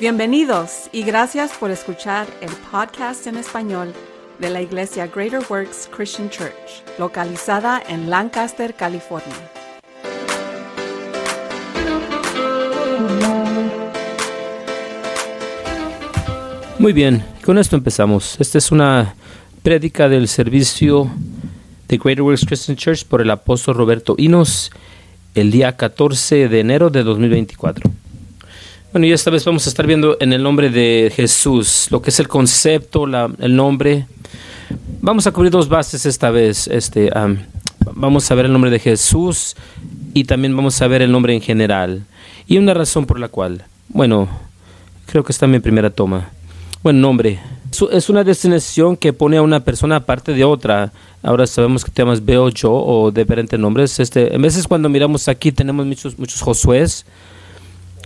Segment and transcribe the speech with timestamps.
[0.00, 3.92] Bienvenidos y gracias por escuchar el podcast en español
[4.38, 9.36] de la Iglesia Greater Works Christian Church, localizada en Lancaster, California.
[16.78, 18.40] Muy bien, con esto empezamos.
[18.40, 19.14] Esta es una
[19.62, 21.10] prédica del servicio
[21.88, 24.70] de Greater Works Christian Church por el apóstol Roberto Inos
[25.34, 27.90] el día 14 de enero de 2024.
[28.92, 32.10] Bueno, y esta vez vamos a estar viendo en el nombre de Jesús, lo que
[32.10, 33.04] es el concepto,
[33.38, 34.06] el nombre.
[35.00, 36.66] Vamos a cubrir dos bases esta vez.
[36.66, 37.08] Este,
[37.94, 39.54] vamos a ver el nombre de Jesús
[40.12, 42.04] y también vamos a ver el nombre en general.
[42.48, 44.28] Y una razón por la cual, bueno,
[45.06, 46.30] creo que está mi primera toma.
[46.82, 47.38] Bueno, nombre.
[47.92, 50.92] Es una destinación que pone a una persona aparte de otra.
[51.22, 54.00] Ahora sabemos que te llamas veo yo o diferentes nombres.
[54.00, 57.06] Este, en veces cuando miramos aquí tenemos muchos, muchos Josués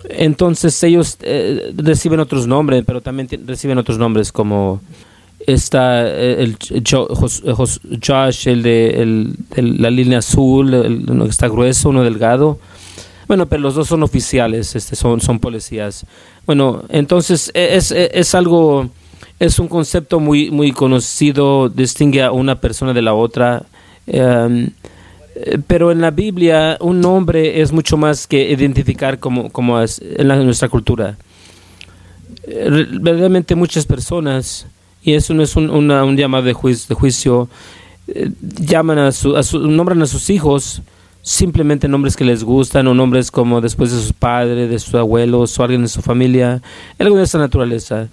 [0.09, 4.81] entonces ellos eh, reciben otros nombres, pero también reciben otros nombres como
[5.47, 6.57] está eh, el,
[8.03, 10.75] Josh, el de la línea azul,
[11.09, 12.59] uno que está grueso, uno delgado.
[13.27, 16.05] Bueno, pero los dos son oficiales, este, son, son policías.
[16.47, 18.91] Bueno, entonces e, es, e, es, algo,
[19.39, 23.65] es un concepto muy, muy conocido, distingue a una persona de la otra.
[24.07, 24.71] Em, eh,
[25.67, 30.29] pero en la Biblia un nombre es mucho más que identificar como, como es en,
[30.29, 31.17] nuestra cultura.
[32.47, 34.67] Eh, verdaderamente muchas personas,
[35.03, 37.49] y eso no es un, un llamado de juicio, de juicio
[38.07, 40.83] eh, llaman a su, a su, nombran a sus hijos
[41.23, 45.59] simplemente nombres que les gustan o nombres como después de sus padres, de sus abuelos
[45.59, 46.61] o alguien de su familia,
[46.99, 48.09] algo de esa naturaleza.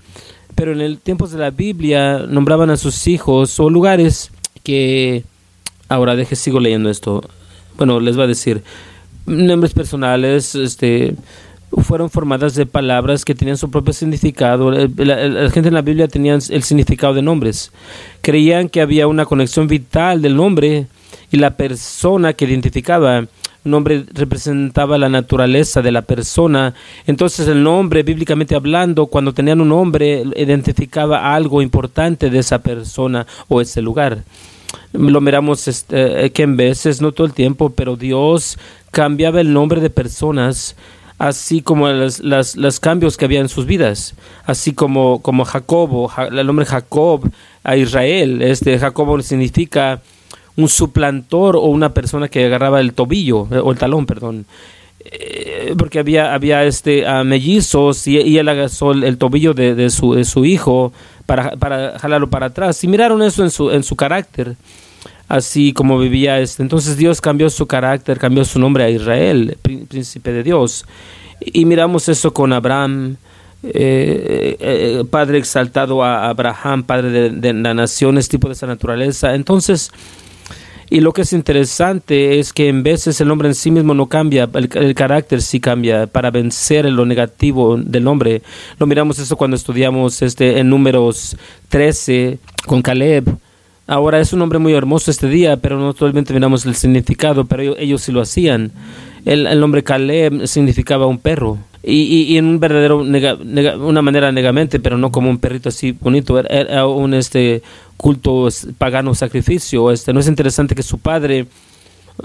[0.55, 4.31] Pero en el tiempo de la Biblia nombraban a sus hijos o lugares
[4.63, 5.25] que
[5.91, 7.21] Ahora, deje, sigo leyendo esto.
[7.75, 8.63] Bueno, les va a decir,
[9.25, 11.15] nombres personales, este
[11.83, 14.71] fueron formadas de palabras que tenían su propio significado.
[14.71, 17.73] La, gente en la Biblia tenía el significado de nombres.
[18.21, 20.87] Creían que había una conexión vital del nombre
[21.29, 23.19] y la persona que identificaba.
[23.19, 26.73] Un nombre representaba la naturaleza de la persona.
[27.05, 33.27] Entonces el nombre, bíblicamente hablando, cuando tenían un nombre, identificaba algo importante de esa persona
[33.49, 34.23] o ese lugar
[34.93, 38.57] lo miramos este, que en veces, no todo el tiempo, pero Dios
[38.91, 40.75] cambiaba el nombre de personas
[41.21, 46.65] así como los cambios que había en sus vidas, así como, como Jacobo, el nombre
[46.65, 47.29] Jacob
[47.63, 50.01] a Israel, este Jacobo significa
[50.55, 54.47] un suplantor o una persona que agarraba el tobillo o el talón, perdón.
[55.03, 60.45] Eh, porque había, había este, mellizos y, él agarró el, tobillo de, su, de su
[60.45, 60.93] hijo
[61.25, 62.83] para, para jalarlo para atrás.
[62.83, 64.55] Y miraron eso en su, en su carácter,
[65.27, 66.61] así como vivía este.
[66.61, 70.85] Entonces Dios cambió su carácter, cambió su nombre a Israel, príncipe de Dios.
[71.39, 73.15] Y miramos eso con Abraham,
[73.63, 78.67] eh, eh, padre exaltado a Abraham, padre de, de la nación, es tipo de esa
[78.67, 79.33] naturaleza.
[79.33, 79.91] Entonces,
[80.91, 84.07] y lo que es interesante es que en veces el hombre en sí mismo no
[84.07, 88.41] cambia, el, carácter sí cambia para vencer lo negativo del hombre.
[88.77, 91.37] Lo miramos eso cuando estudiamos este en números
[91.69, 93.23] 13 con Caleb.
[93.87, 97.77] Ahora es un hombre muy hermoso este día, pero no totalmente miramos el significado, pero
[97.77, 98.73] ellos, sí lo hacían.
[99.23, 101.57] El, el nombre Caleb significaba un perro.
[101.83, 106.37] Y, y, en un verdadero una manera negamente pero no como un perrito así bonito.
[106.39, 107.63] Era, un este
[107.97, 108.47] culto
[108.77, 109.91] pagano sacrificio.
[109.91, 111.47] Este no es interesante que su padre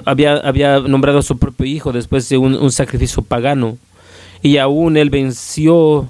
[0.05, 3.79] había había nombrado a su propio hijo después de un, un sacrificio pagano
[4.43, 6.09] y aún él venció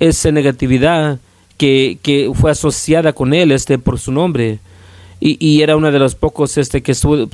[0.00, 1.18] esa negatividad
[1.56, 4.58] que, que fue asociada con él este por su nombre
[5.18, 7.26] y, y, era uno de los pocos este que estuvo,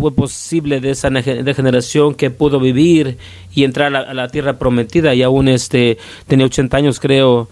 [0.00, 3.18] fue posible de esa generación que pudo vivir
[3.54, 5.14] y entrar a la, tierra prometida.
[5.14, 7.48] Y aún este tenía 80 años creo.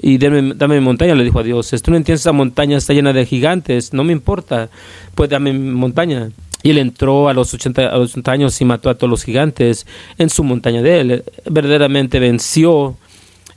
[0.00, 1.70] Y dame, dame montaña le dijo a Dios.
[1.82, 3.92] Tú no entiendes esa montaña está llena de gigantes.
[3.92, 4.68] No me importa.
[5.16, 6.30] Pues dame montaña.
[6.62, 9.24] Y él entró a los 80, a los 80 años y mató a todos los
[9.24, 9.86] gigantes
[10.18, 11.24] en su montaña de él.
[11.50, 12.96] Verdaderamente venció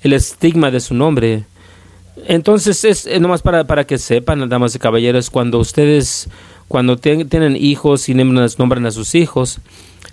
[0.01, 1.44] el estigma de su nombre
[2.27, 6.30] entonces, es eh, nomás para, para que sepan, damas y caballeros, cuando ustedes,
[6.68, 9.60] cuando tienen hijos y nombran, a sus hijos,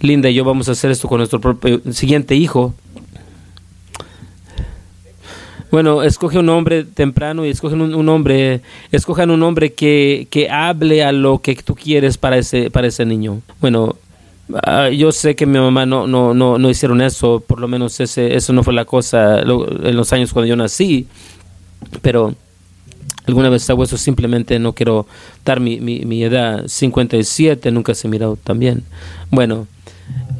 [0.00, 2.74] Linda y yo vamos a hacer esto con nuestro propio siguiente hijo.
[5.70, 8.60] Bueno, escoge un nombre temprano y escogen un, nombre,
[8.92, 13.04] escojan un nombre que, que, hable a lo que tú quieres para ese, para ese
[13.04, 13.42] niño.
[13.60, 13.96] Bueno,
[14.62, 17.98] ah, yo sé que mi mamá no, no, no, no hicieron eso, por lo menos
[18.00, 21.08] ese, eso no fue la cosa en los años cuando yo nací
[22.02, 22.34] pero
[23.26, 25.06] alguna vez hago eso, simplemente no quiero
[25.44, 28.84] dar mi, mi, edad 57, nunca se mirado tan bien.
[29.30, 29.66] Bueno,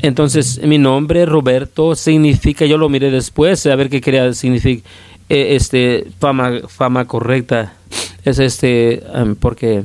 [0.03, 4.89] Entonces, mi nombre, Roberto, significa, yo lo miré después, a ver qué quería significar,
[5.29, 7.73] eh, este, fama, fama correcta.
[8.25, 9.03] Es este,
[9.41, 9.85] porque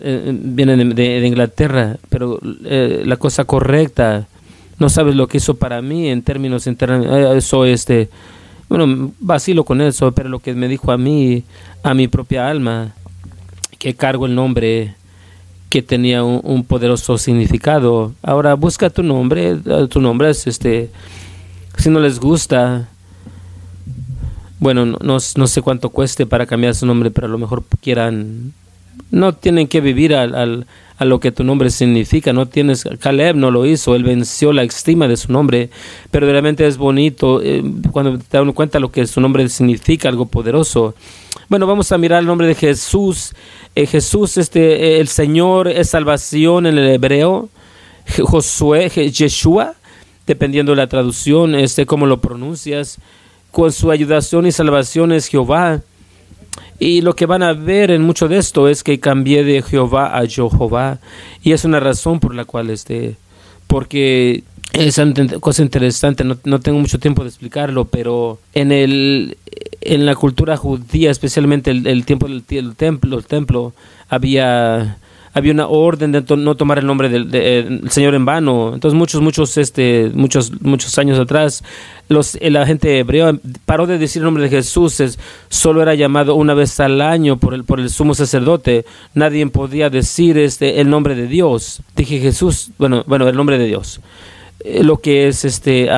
[0.00, 4.26] eh, viene de, Inglaterra, pero eh, la cosa correcta,
[4.78, 7.06] no sabes lo que hizo para mí en términos internos,
[7.36, 8.10] eso, este,
[8.68, 11.44] bueno, vacilo con eso, pero lo que me dijo a mí,
[11.82, 12.94] a mi propia alma,
[13.78, 14.94] que cargo el nombre
[15.68, 18.12] que tenía un, poderoso significado.
[18.22, 19.56] Ahora busca tu nombre,
[19.90, 20.88] tu nombre es este,
[21.76, 22.88] si no les gusta,
[24.60, 28.52] bueno, no, no, sé cuánto cueste para cambiar su nombre, pero a lo mejor quieran,
[29.10, 33.50] no tienen que vivir al, a lo que tu nombre significa, no tienes, Caleb no
[33.50, 35.70] lo hizo, él venció la estima de su nombre,
[36.10, 40.26] pero realmente es bonito eh, cuando te das cuenta lo que su nombre significa, algo
[40.26, 40.94] poderoso.
[41.48, 43.34] Bueno, vamos a mirar el nombre de Jesús.
[43.74, 47.48] Eh, Jesús, este, el Señor es salvación en el hebreo.
[48.22, 49.74] Josué, Yeshua,
[50.26, 52.98] dependiendo de la traducción, este, cómo lo pronuncias.
[53.50, 55.80] Con su ayudación y salvación es Jehová.
[56.78, 60.18] Y lo que van a ver en mucho de esto es que cambié de Jehová
[60.18, 60.98] a Jehová.
[61.42, 63.16] Y es una razón por la cual, este,
[63.66, 64.42] porque
[64.72, 69.36] es una cosa interesante, no, no, tengo mucho tiempo de explicarlo, pero en el
[69.84, 73.74] en la cultura judía, especialmente el, tiempo del templo, el templo,
[74.08, 74.98] había
[75.34, 78.72] había una orden de no tomar el nombre del, eh, Señor en vano.
[78.72, 81.64] Entonces muchos, muchos, este, muchos, muchos años atrás,
[82.08, 83.34] los, la gente hebrea
[83.66, 85.02] paró de decir el nombre de Jesús.
[85.48, 88.84] solo era llamado una vez al año por el, por el sumo sacerdote.
[89.14, 91.82] Nadie podía decir este, el nombre de Dios.
[91.96, 94.00] Dije Jesús, bueno, bueno, el nombre de Dios.
[94.60, 95.90] Eh, lo que es este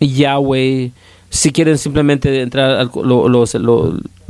[0.00, 0.90] Yahweh.
[1.30, 3.56] Si quieren simplemente entrar al, los,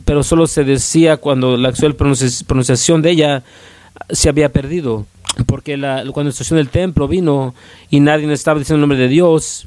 [0.04, 3.44] pero solo se decía cuando la actual pronunciación de ella
[4.10, 5.06] se había perdido,
[5.46, 7.54] porque la, cuando la instrucción del templo vino
[7.90, 9.66] y nadie estaba diciendo el nombre de Dios,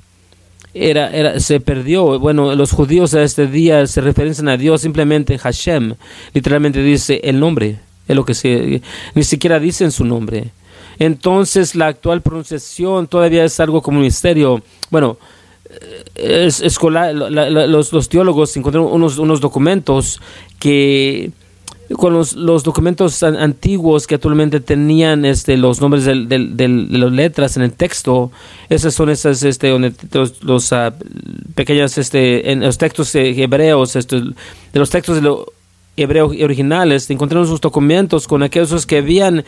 [0.74, 2.20] era, era, se perdió.
[2.20, 5.96] Bueno, los judíos a este día se referencian a Dios simplemente Hashem,
[6.34, 8.82] literalmente dice el nombre, es lo que se,
[9.14, 10.52] ni siquiera dicen su nombre.
[11.00, 14.62] Entonces la actual pronunciación todavía es algo como un misterio.
[14.90, 15.18] Bueno,
[16.16, 20.20] es, escolar, los, los, teólogos encontraron unos, unos documentos
[20.60, 21.32] que
[21.98, 27.64] con los, los documentos antiguos que actualmente tenían este, los nombres de las letras en
[27.64, 28.32] el texto,
[28.70, 29.78] esas son esas este,
[30.12, 30.94] los, los ah,
[31.56, 34.34] pequeñas este, en los textos hebreos, este, de
[34.80, 35.30] los textos de
[36.06, 39.44] originales, encontraron sus documentos con aquellos que habían,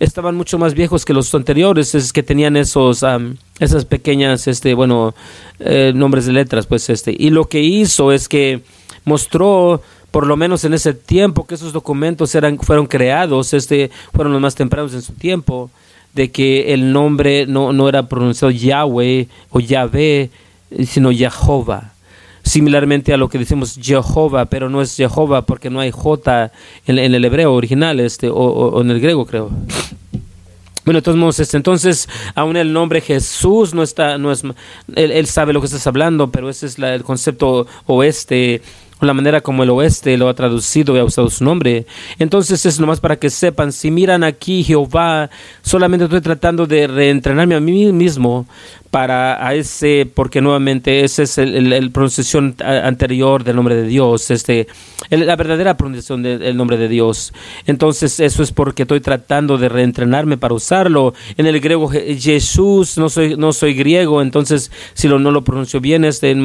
[0.00, 3.04] estaban mucho más viejos que los anteriores, es que tenían esos,
[3.60, 5.14] esas pequeñas, este, bueno,
[5.60, 8.62] eh, nombres de letras, pues este, y lo que hizo es que
[9.04, 9.82] mostró
[10.14, 14.40] por lo menos en ese tiempo que esos documentos eran, fueron creados, este, fueron los
[14.40, 15.72] más tempranos en su tiempo,
[16.12, 20.30] de que el nombre no, no era pronunciado Yahweh o Yahvé,
[20.86, 21.94] sino Jehová.
[22.44, 26.52] Similarmente a lo que decimos Jehová, pero no es Jehová porque no hay J
[26.86, 29.50] en, el hebreo original este, o, en el griego, creo.
[30.84, 34.44] Bueno, entonces, este, entonces, aún el nombre Jesús no está, no es,
[34.94, 38.62] él, sabe lo que estás hablando, pero ese es el concepto oeste
[39.06, 41.86] la manera como el oeste lo ha traducido y ha usado su nombre.
[42.18, 45.30] Entonces es nomás para que sepan, si miran aquí Jehová,
[45.62, 48.46] solamente estoy tratando de reentrenarme a mí mismo
[48.94, 54.30] para a ese, porque nuevamente ese es el, el, pronunciación anterior del nombre de Dios,
[54.30, 54.68] este,
[55.10, 57.32] la verdadera pronunciación del nombre de Dios.
[57.66, 61.12] Entonces eso es porque estoy tratando de reentrenarme para usarlo.
[61.36, 65.80] En el griego Jesús, no soy, no soy griego, entonces si lo, no lo pronuncio
[65.80, 66.36] bien, este,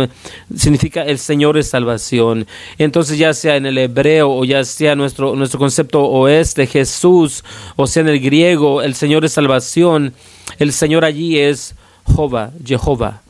[0.56, 2.48] significa el Señor es salvación.
[2.78, 7.44] Entonces ya sea en el hebreo o ya sea nuestro, nuestro concepto oeste, Jesús,
[7.76, 10.14] o sea en el griego, el Señor es salvación,
[10.58, 11.76] el Señor allí es
[12.08, 13.22] Jehová, Jehová.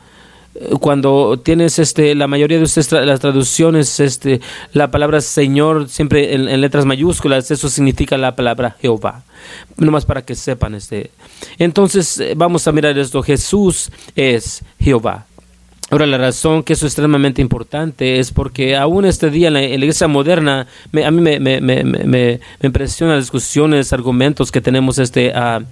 [0.55, 4.41] Eh, cuando tienes este, la mayoría de ustedes las traducciones, este,
[4.73, 9.23] la palabra Señor siempre en, letras mayúsculas, eso significa la palabra Jehová.
[9.77, 11.11] Nomás para que sepan este.
[11.57, 13.21] Entonces eh, vamos a mirar esto.
[13.23, 15.25] Jesús es Jehová.
[15.91, 19.63] Ahora, la razón que eso es extremadamente importante es porque aún este día en la,
[19.63, 20.67] iglesia moderna,
[21.03, 25.63] a mí me, me, me, me, impresiona las discusiones, argumentos que tenemos este, uh,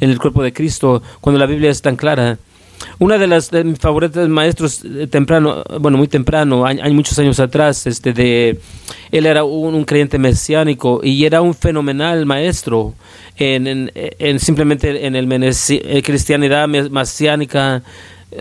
[0.00, 2.38] en el cuerpo de Cristo, cuando la Biblia es tan clara.
[2.98, 7.40] Una de las de mis favoritos maestros eh, temprano, bueno, muy temprano, hay, muchos años
[7.40, 8.60] atrás, este, de,
[9.10, 12.94] él era un, creyente mesiánico y era un fenomenal maestro
[13.36, 17.82] en, en, en simplemente en el, el cristianidad mesiánica,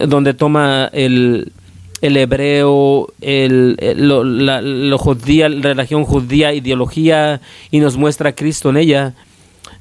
[0.08, 1.52] donde toma el,
[2.02, 9.14] el hebreo, el, la, judía, religión judía, ideología, y nos muestra a Cristo en ella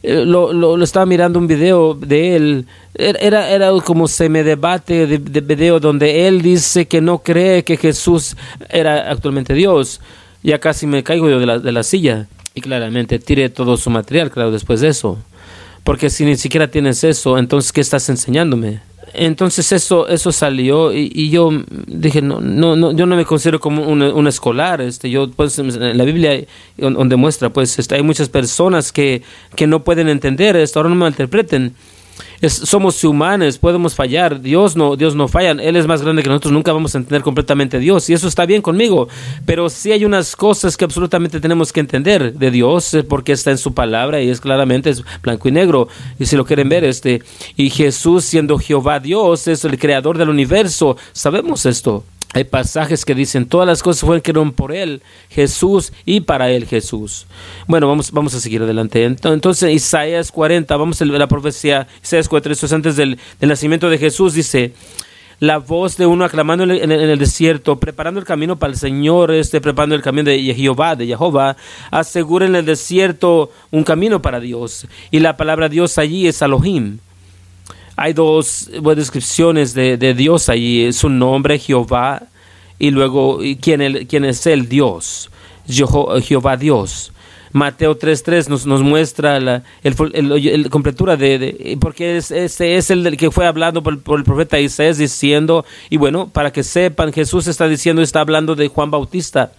[0.02, 2.66] eh, lo, lo, estaba mirando un video de él.
[2.94, 7.62] Era, era como se me debate de, de, video donde él dice que no cree
[7.62, 8.36] que Jesús
[8.68, 10.00] era actualmente Dios.
[10.42, 12.26] Ya casi me caigo de la, de la silla.
[12.54, 15.18] Y claramente tire todo su material, claro, después de eso.
[15.84, 18.80] Porque si ni siquiera tienes eso, entonces ¿qué estás enseñándome?
[19.14, 21.50] Entonces eso eso salió y, yo
[21.86, 25.98] dije no no no yo no me considero como un, escolar este yo pues en
[25.98, 26.44] la Biblia
[26.76, 29.22] donde muestra pues este, hay muchas personas que
[29.54, 31.74] que no pueden entender esto ahora no me interpreten
[32.48, 34.40] somos humanos, podemos fallar.
[34.40, 35.50] Dios no, Dios no falla.
[35.52, 36.52] Él es más grande que nosotros.
[36.52, 38.08] Nunca vamos a entender completamente a Dios.
[38.10, 39.08] Y eso está bien conmigo.
[39.46, 43.50] Pero sí hay unas cosas que absolutamente tenemos que entender de Dios, eh, porque está
[43.50, 45.88] en su palabra y es claramente es blanco y negro.
[46.18, 47.22] Y si lo quieren ver, este,
[47.56, 50.96] y Jesús siendo Jehová Dios, es el creador del universo.
[51.12, 52.04] Sabemos esto.
[52.34, 57.26] Hay pasajes que dicen todas las cosas fueron por él, Jesús y para él Jesús.
[57.66, 59.04] Bueno, vamos, vamos a seguir adelante.
[59.04, 63.98] Entonces, Isaías 40, vamos a la profecía, Isaías 4, esto es antes del, nacimiento de
[63.98, 64.72] Jesús, dice,
[65.40, 69.60] la voz de uno aclamando en el, desierto, preparando el camino para el Señor, este,
[69.60, 71.56] preparando el camino de Jehová, de Jehová,
[71.90, 74.86] asegura en el desierto un camino para Dios.
[75.10, 76.98] Y la palabra Dios allí es Elohim
[78.02, 82.24] hay dos descripciones de, Dios allí, su nombre Jehová
[82.76, 85.30] y luego quién, es el Dios,
[85.68, 87.12] Jehová Dios.
[87.52, 93.30] Mateo 3.3 nos, nos muestra la el, completura de, porque es, ese es el que
[93.30, 97.68] fue hablando por, por, el profeta Isaías diciendo, y bueno, para que sepan, Jesús está
[97.68, 99.52] diciendo, está hablando de Juan Bautista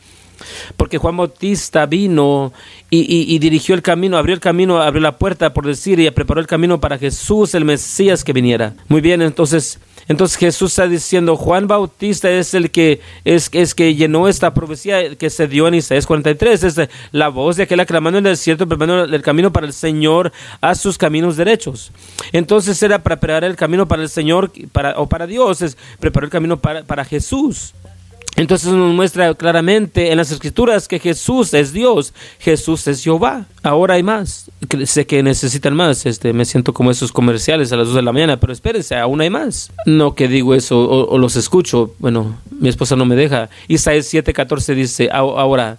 [0.77, 2.53] porque Juan Bautista vino
[2.89, 6.47] y, dirigió el camino, abrió el camino, abrió la puerta, por decir, y preparó el
[6.47, 8.75] camino para Jesús, el Mesías que viniera.
[8.87, 13.95] Muy bien, entonces, entonces Jesús está diciendo, Juan Bautista es el que es, es que
[13.95, 18.19] llenó esta profecía que se dio en Isaías 43, es la voz de aquel aclamando
[18.19, 21.91] en el desierto, preparando el camino para el Señor a sus caminos derechos.
[22.31, 26.25] Entonces era para preparar el camino para el Señor para, o para Dios, es preparar
[26.25, 27.73] el camino para, para Jesús.
[28.35, 33.45] Entonces nos muestra claramente en las escrituras que Jesús es Dios, Jesús es Jehová.
[33.61, 34.49] Ahora hay más.
[34.85, 36.07] Sé que necesitan más.
[36.07, 39.21] Este, me siento como esos comerciales a las 2 de la mañana, pero espérense, aún
[39.21, 39.71] hay más.
[39.85, 41.93] No que digo eso o, los escucho.
[41.99, 43.49] Bueno, mi esposa no me deja.
[43.67, 45.77] Isaías 7:14 dice, ahora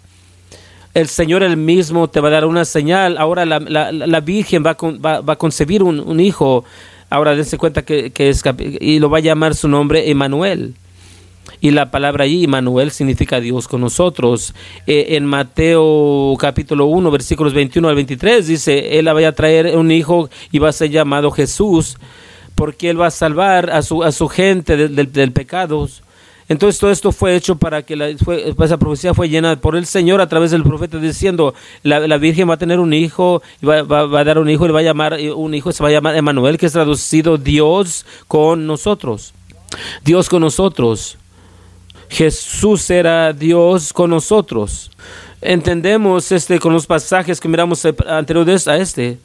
[0.95, 3.19] el Señor el mismo te va a dar una señal.
[3.19, 6.65] Ahora la, la, Virgen va, va, va, a concebir un, un, hijo.
[7.11, 8.45] Ahora dense cuenta que, que es,
[8.81, 10.77] y lo va a llamar su nombre Emanuel
[11.65, 14.55] y la palabra allí, Manuel, significa Dios con nosotros.
[14.87, 19.91] Eh, en Mateo capítulo 1, versículos 21 al 23, dice, Él va a traer un
[19.91, 21.97] hijo y va a ser llamado Jesús,
[22.55, 25.89] porque Él va a salvar a su, a su gente del, pecado.
[26.51, 30.21] Entonces todo esto fue hecho para que la, esa profecía fue llena por el Señor
[30.21, 34.25] a través del profeta diciendo, la, Virgen va a tener un hijo, va, va, a
[34.25, 36.67] dar un hijo, y va a llamar un hijo, se va a llamar Emanuel, que
[36.67, 39.33] es traducido Dios con nosotros.
[40.05, 41.17] Dios con nosotros.
[42.15, 44.93] Jesús era Dios con nosotros.
[45.41, 49.19] Entendemos este con los pasajes que miramos anteriores a este,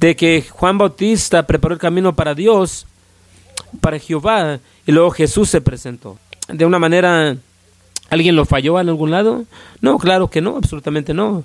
[0.00, 2.86] de que Juan Bautista preparó el camino para Dios,
[3.82, 6.18] para Jehová, y luego Jesús se presentó.
[6.48, 7.36] De una manera,
[8.08, 9.44] ¿alguien lo falló en algún lado?
[9.82, 11.44] No, claro que no, absolutamente no.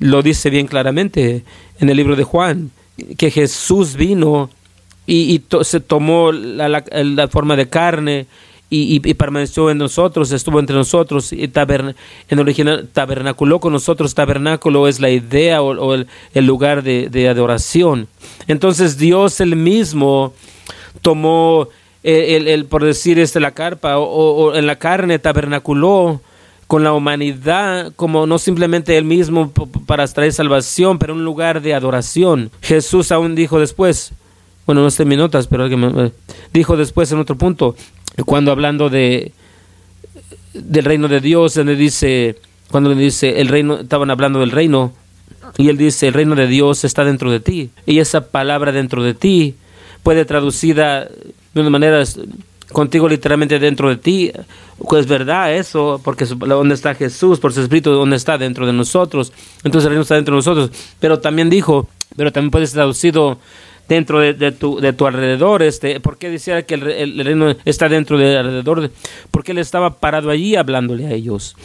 [0.00, 1.44] Lo dice bien claramente
[1.80, 2.72] en el libro de Juan,
[3.16, 4.50] que Jesús vino
[5.06, 8.26] y, se tomó la forma de carne
[8.68, 11.48] y, permaneció en nosotros, estuvo entre nosotros, y
[12.28, 18.08] en original tabernaculó con nosotros, tabernáculo es la idea o, el, lugar de, adoración.
[18.48, 20.32] Entonces Dios el mismo
[21.00, 21.68] tomó,
[22.02, 26.20] el, por decir este, la carpa, o, en la carne tabernaculó
[26.66, 29.52] con la humanidad como no simplemente él mismo
[29.86, 32.50] para traer salvación, pero un lugar de adoración.
[32.60, 34.12] Jesús aún dijo después,
[34.66, 36.12] bueno, no estén mis notas, pero alguien me,
[36.52, 37.76] dijo después en otro punto,
[38.24, 39.32] cuando hablando de
[40.54, 42.36] del reino de Dios, donde dice,
[42.70, 44.92] cuando le dice el reino, estaban hablando del reino,
[45.58, 47.70] y él dice, el reino de Dios está dentro de ti.
[47.86, 49.54] Y esa palabra dentro de ti
[50.02, 51.08] puede traducida
[51.54, 52.02] de una manera
[52.72, 54.32] contigo literalmente dentro de ti.
[54.78, 59.32] Pues verdad eso, porque donde está Jesús, por su Espíritu, donde está dentro de nosotros.
[59.64, 60.70] Entonces el reino está dentro de nosotros.
[61.00, 63.38] Pero también dijo, pero también puede ser traducido
[63.88, 65.62] dentro de, tu, de tu alrededor.
[65.62, 68.90] Este, ¿Por qué decía que el, reino está dentro de alrededor?
[69.30, 71.56] Porque él estaba parado allí hablándole a ellos.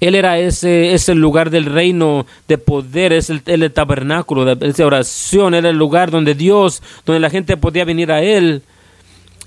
[0.00, 5.54] Él era ese, ese lugar del reino de poder, es el, el tabernáculo de, oración,
[5.54, 8.62] era el lugar donde Dios, donde la gente podía venir a Él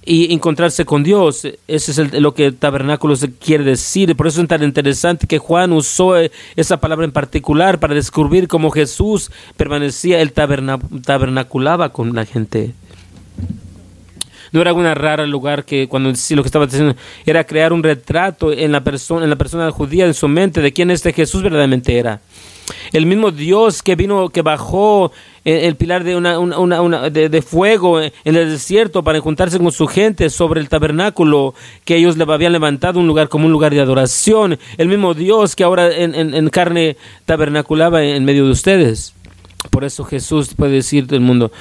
[0.05, 1.47] y encontrarse con Dios.
[1.67, 4.15] Ese es lo que el tabernáculo quiere decir.
[4.15, 6.15] Por eso es tan interesante que Juan usó
[6.55, 12.73] esa palabra en particular para descubrir cómo Jesús permanecía, el tabernaculaba con la gente.
[14.51, 16.95] No era una rara lugar que cuando sí, lo que estaba diciendo
[17.25, 20.71] era crear un retrato en la persona, en la persona judía en su mente de
[20.71, 22.21] quién este Jesús verdaderamente era.
[22.91, 25.11] El mismo Dios que vino, que bajó
[25.45, 30.29] el pilar de, una, una, de, fuego en el desierto para juntarse con su gente
[30.29, 31.53] sobre el tabernáculo
[31.83, 34.57] que ellos le habían levantado un lugar como un lugar de adoración.
[34.77, 39.13] El mismo Dios que ahora en carne tabernaculaba en medio de ustedes.
[39.69, 41.51] Por eso Jesús puede decir del mundo,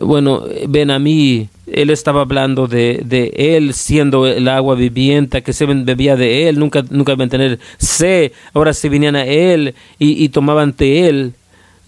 [0.00, 1.48] bueno, ven a mí.
[1.66, 6.58] Él estaba hablando de, de Él siendo el agua viviente, que se bebía de Él,
[6.58, 8.32] nunca, nunca iban a tener sed.
[8.52, 11.34] Ahora se venían a Él y, tomaban de Él,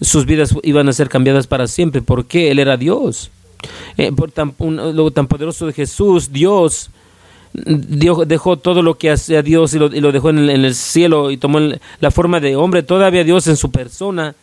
[0.01, 3.31] sus vidas iban a ser cambiadas para siempre, porque Él era Dios.
[3.97, 6.89] Eh, por tan, lo tan poderoso de Jesús, Dios,
[7.53, 11.31] Dios dejó todo lo que hacía Dios y lo, y lo dejó en el, cielo
[11.31, 11.59] y tomó
[11.99, 14.35] la forma de hombre, todavía Dios en su persona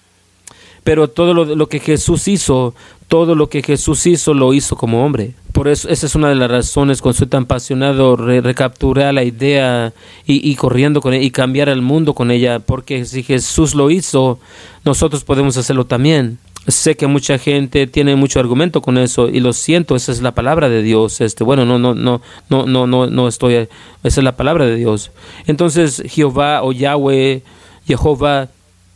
[0.85, 2.75] pero todo lo, que Jesús hizo,
[3.09, 5.35] todo lo que Jesús hizo lo hizo como hombre.
[5.53, 9.93] Por eso esa es una de las razones cuando estoy tan apasionado recapturar la idea
[10.27, 13.91] y, y corriendo con ella y cambiar el mundo con ella, porque si Jesús lo
[13.91, 14.41] hizo,
[14.85, 16.39] nosotros podemos hacerlo también.
[16.69, 20.33] Sé que mucha gente tiene mucho argumento con eso y lo siento, esa es la
[20.33, 21.21] palabra de Dios.
[21.21, 23.69] Este, bueno, no no no no no no no estoy esa
[24.03, 25.11] es la palabra de Dios.
[25.47, 27.43] Entonces, Jehová o Yahweh,
[27.85, 28.49] Jehová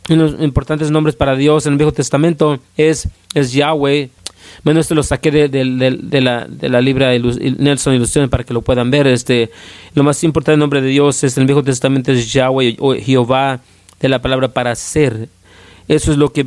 [0.09, 4.09] unos importantes nombres para Dios en el Viejo Testamento es, es Yahweh.
[4.63, 8.61] Bueno, este lo saqué de, de, la, de la libra Nelson Ilustración para que lo
[8.61, 9.07] puedan ver.
[9.07, 9.51] Este,
[9.93, 13.59] lo más importante nombre de Dios es en el Viejo Testamento es Yahweh o Jehová,
[13.99, 15.29] de la palabra para ser.
[15.87, 16.43] Eso es lo que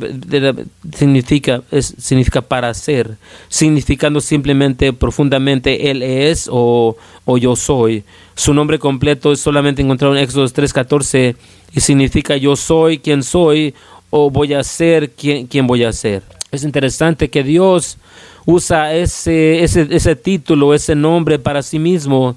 [0.95, 3.17] significa, es, significa para ser,
[3.49, 8.03] significando simplemente profundamente Él es o, o yo soy.
[8.35, 11.35] Su nombre completo es solamente encontrado en Éxodo 3.14
[11.73, 13.73] y significa yo soy quien soy
[14.09, 16.23] o voy a ser quien, voy a ser.
[16.51, 17.97] Es interesante que Dios
[18.45, 22.35] usa ese, ese, ese título, ese nombre para sí mismo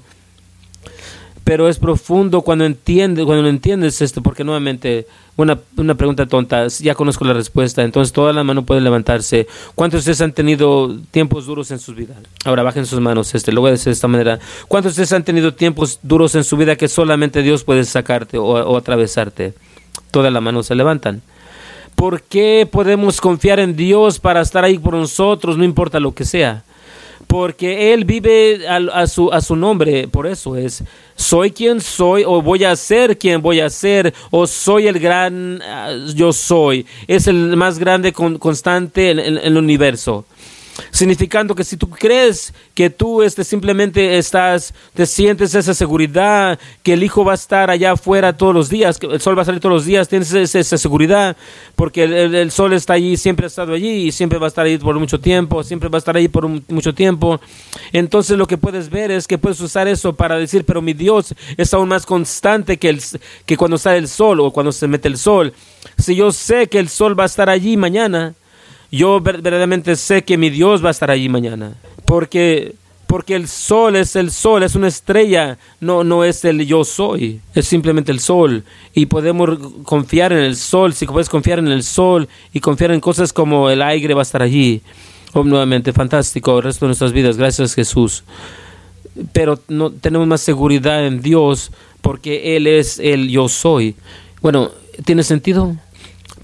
[1.45, 5.05] pero es profundo cuando entiendes, cuando entiendes esto, porque nuevamente,
[5.37, 9.47] una, una pregunta tonta, ya conozco la respuesta, entonces toda la mano puede levantarse.
[9.75, 12.17] ¿Cuántos de ustedes han tenido tiempos duros en sus vidas?
[12.45, 14.39] Ahora bajen sus manos, este, lo voy a decir de esta manera.
[14.67, 18.37] ¿Cuántos de ustedes han tenido tiempos duros en su vida que solamente Dios puede sacarte
[18.37, 19.53] o, o atravesarte?
[20.11, 21.21] Toda la mano se levantan.
[21.95, 26.25] ¿Por qué podemos confiar en Dios para estar ahí por nosotros, no importa lo que
[26.25, 26.63] sea?
[27.35, 30.81] Porque Él vive a, su, a su nombre, por eso es,
[31.17, 35.61] soy quien soy o voy a ser quien voy a ser o soy el gran
[35.61, 40.23] ah, yo soy, es el más grande constante en el universo
[40.91, 46.93] significando que si tú crees que tú este, simplemente estás, te sientes esa seguridad, que
[46.93, 49.45] el hijo va a estar allá afuera todos los días, que el sol va a
[49.45, 51.37] salir todos los días, tienes esa, seguridad,
[51.75, 54.77] porque el, sol está allí, siempre ha estado allí y siempre va a estar ahí
[54.77, 57.39] por mucho tiempo, siempre va a estar ahí por mucho tiempo.
[57.93, 61.33] Entonces lo que puedes ver es que puedes usar eso para decir, pero mi Dios
[61.57, 63.01] es aún más constante que, el,
[63.45, 65.53] que cuando sale el sol o cuando se mete el sol.
[65.97, 68.33] Si yo sé que el sol va a estar allí mañana,
[68.95, 71.73] yo verdaderamente sé que mi Dios va a estar allí mañana.
[72.05, 72.75] Porque,
[73.07, 77.41] porque el sol es el sol, es una estrella, no, no es el yo soy,
[77.53, 78.63] es simplemente el sol.
[78.93, 82.99] Y podemos confiar en el sol, si puedes confiar en el sol y confiar en
[82.99, 84.81] cosas como el aire va a estar allí.
[85.33, 88.23] Oh, nuevamente, fantástico el resto de nuestras vidas, gracias Jesús.
[89.33, 93.95] Pero no tenemos más seguridad en Dios porque Él es el yo soy.
[94.41, 94.71] Bueno,
[95.03, 95.75] ¿tiene sentido?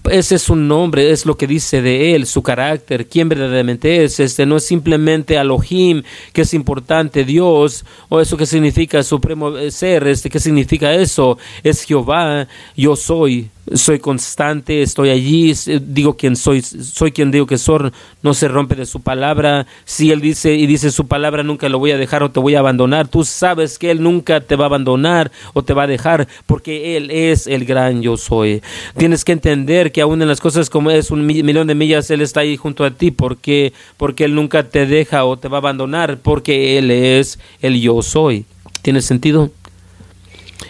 [0.10, 4.20] Ese es su nombre, es lo que dice de él, su carácter, quién verdaderamente es.
[4.20, 10.08] Este no es simplemente Elohim, que es importante, Dios, o eso que significa supremo ser,
[10.08, 11.38] este, ¿qué significa eso?
[11.64, 17.58] Es Jehová, yo soy soy constante, estoy allí, digo quien soy, soy quien digo que
[17.58, 19.68] soy, no se rompe de su palabra.
[19.86, 22.56] Si Él dice y dice su palabra, nunca lo voy a dejar o te voy
[22.56, 23.08] a abandonar.
[23.08, 26.98] Tú sabes que Él nunca te va a abandonar o te va a dejar porque
[26.98, 28.62] Él es el gran yo soy.
[28.98, 32.22] Tienes que entender que aún en las cosas como es un millón de millas, Él
[32.22, 35.60] está ahí junto a ti porque, porque Él nunca te deja o te va a
[35.60, 38.46] abandonar porque Él es el yo soy.
[38.82, 39.52] ¿Tiene sentido?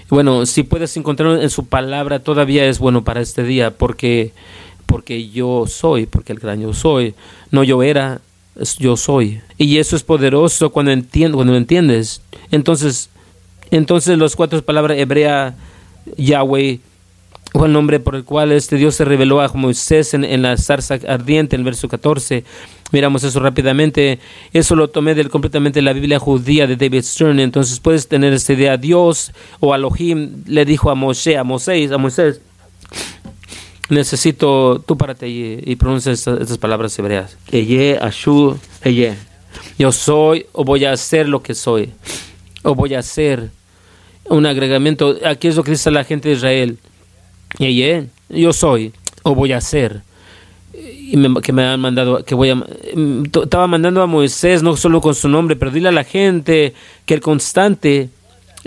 [0.09, 4.33] Bueno, si puedes encontrarlo en su palabra, todavía es bueno para este día, porque,
[4.85, 7.13] porque yo soy, porque el gran yo soy,
[7.49, 8.21] no yo era,
[8.77, 9.41] yo soy.
[9.57, 12.21] Y eso es poderoso cuando lo entiendes.
[12.51, 13.09] Entonces,
[13.71, 15.55] entonces las cuatro palabras hebrea,
[16.17, 16.79] Yahweh,
[17.53, 20.97] fue el nombre por el cual este Dios se reveló a Moisés en, la zarza
[21.07, 22.45] ardiente, en el verso 14.
[22.91, 24.19] Miramos eso rápidamente.
[24.53, 27.39] Eso lo tomé del, completamente de la Biblia judía de David Stern.
[27.41, 28.77] Entonces puedes tener esta idea.
[28.77, 32.39] Dios o Elohim le dijo a Moshe, a Moisés, a Moisés,
[33.89, 37.37] necesito, tú párate y, y pronuncia estas, palabras hebreas.
[37.51, 39.15] Eye, Ashu, Eye.
[39.77, 41.91] Yo soy o voy a hacer lo que soy.
[42.63, 43.51] O voy a hacer
[44.29, 45.17] un agregamiento.
[45.25, 46.77] Aquí es lo que dice la gente de Israel.
[47.59, 50.01] Eye, yo soy o voy a hacer.
[50.73, 52.55] Y que me han mandado, que voy a...
[52.55, 56.73] Mm, estaba mandando a Moisés no solo con su nombre, pero dile a la gente
[57.05, 58.09] que el constante,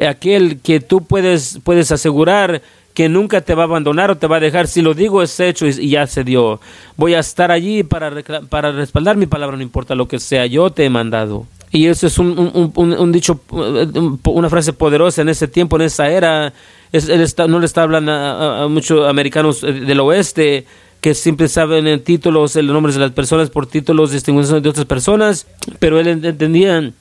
[0.06, 4.36] aquel que tú puedes, puedes asegurar que nunca te va a abandonar o te va
[4.36, 4.68] a dejar.
[4.68, 6.60] Si lo digo es hecho y, ya se dio.
[6.96, 8.12] Voy a estar allí para,
[8.48, 10.46] para respaldar mi palabra, no importa lo que sea.
[10.46, 11.46] Yo te he mandado.
[11.72, 16.52] Y eso es un, un, dicho, una frase poderosa en ese tiempo, en esa era.
[16.94, 20.64] Él está, no le está hablando a, muchos americanos del oeste
[21.00, 24.86] que siempre saben en títulos, los nombres de las personas por títulos distinguidos de otras
[24.86, 25.46] personas,
[25.78, 26.92] pero él entendía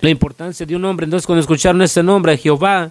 [0.00, 1.04] la importancia de un nombre.
[1.04, 2.90] Entonces, cuando escucharon ese nombre, Jehová,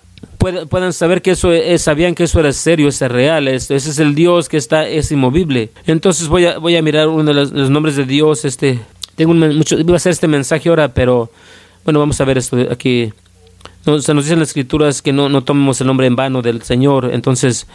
[0.70, 4.16] puedan saber que eso es, sabían que eso era serio, es real, ese es el
[4.16, 5.70] Dios que está, es inmovible.
[5.86, 8.80] Entonces voy a, voy a mirar uno de los, nombres de Dios, este,
[9.16, 11.30] tengo mucho, iba a hacer este mensaje ahora, pero
[11.84, 13.12] bueno, vamos a ver esto aquí.
[13.86, 16.62] No, se nos dicen las escrituras que no, no tomemos el nombre en vano del
[16.64, 17.68] Señor, entonces,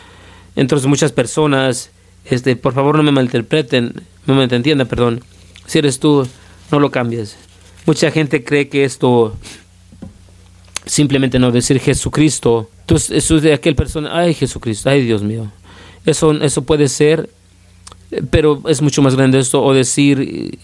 [0.57, 1.91] entonces muchas personas,
[2.25, 3.95] este, por favor no me malinterpreten,
[4.27, 5.23] no me entiendan, perdón.
[5.67, 6.27] Si eres tú,
[6.71, 7.37] no lo cambies.
[7.87, 9.37] Mucha gente cree que esto
[10.85, 12.69] simplemente no decir Jesucristo.
[12.81, 15.51] Entonces, eso es de aquel persona, ay Jesucristo, ay Dios mío.
[16.05, 17.31] Eso, eso puede ser,
[18.31, 20.59] pero es mucho más grande esto, o decir,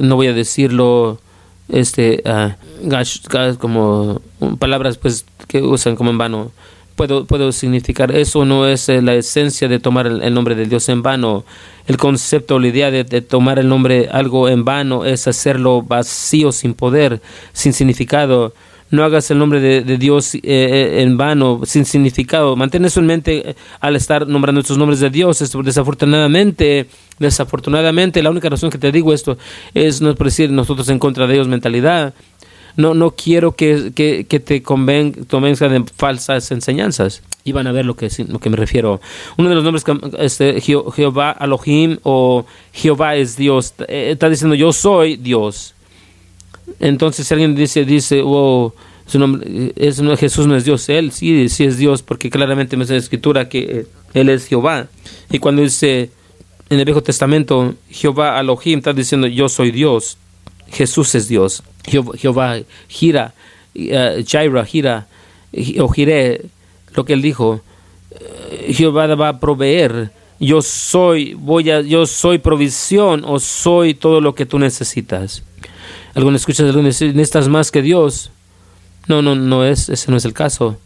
[0.00, 1.20] no voy a decirlo,
[1.68, 4.20] este, uh, como
[4.58, 6.52] palabras pues que usan como en vano.
[6.96, 10.88] Puedo, puedo significar eso no es eh, la esencia de tomar el, nombre de Dios
[10.88, 11.44] en vano.
[11.88, 16.52] El concepto, la idea de, de, tomar el nombre algo en vano es hacerlo vacío,
[16.52, 17.20] sin poder,
[17.52, 18.54] sin significado
[18.94, 22.56] no hagas el nombre de, Dios eh, eh, en vano, sin significado.
[22.56, 25.38] Mantén eso en mente eh, al estar nombrando estos nombres de Dios.
[25.38, 26.86] Desafortunadamente,
[27.18, 29.36] desafortunadamente, la única razón que te digo esto
[29.74, 32.14] es no es por decir nosotros en contra de ellos mentalidad.
[32.76, 37.22] No, no quiero que, que, te convenzcan de falsas enseñanzas.
[37.44, 39.00] Y van a ver lo que, lo que me refiero.
[39.36, 39.84] Uno de los nombres,
[40.18, 45.74] este, Jehová Elohim o Jehová es Dios, está diciendo yo soy Dios.
[46.80, 48.72] Entonces si alguien dice, dice, wow,
[49.06, 52.84] su nombre, es, Jesús no es Dios, Él sí, sí es Dios, porque claramente me
[52.84, 54.88] dice la escritura que eh, Él es Jehová.
[55.30, 56.10] Y cuando dice
[56.70, 60.16] en el Viejo Testamento, Jehová Elohim, está diciendo, yo soy Dios,
[60.70, 61.62] Jesús es Dios.
[61.86, 63.34] Jehová, gira,
[63.74, 65.06] uh, gira,
[65.78, 66.42] o giré,
[66.94, 67.60] lo que Él dijo,
[68.10, 70.10] eh, Jehová va a proveer.
[70.40, 75.42] Yo soy, voy a, yo soy provisión o soy todo lo que tú necesitas.
[76.14, 78.30] Algunos escuchan algunos necesitas más que Dios.
[79.06, 80.78] No, no, no es, ese no es el caso.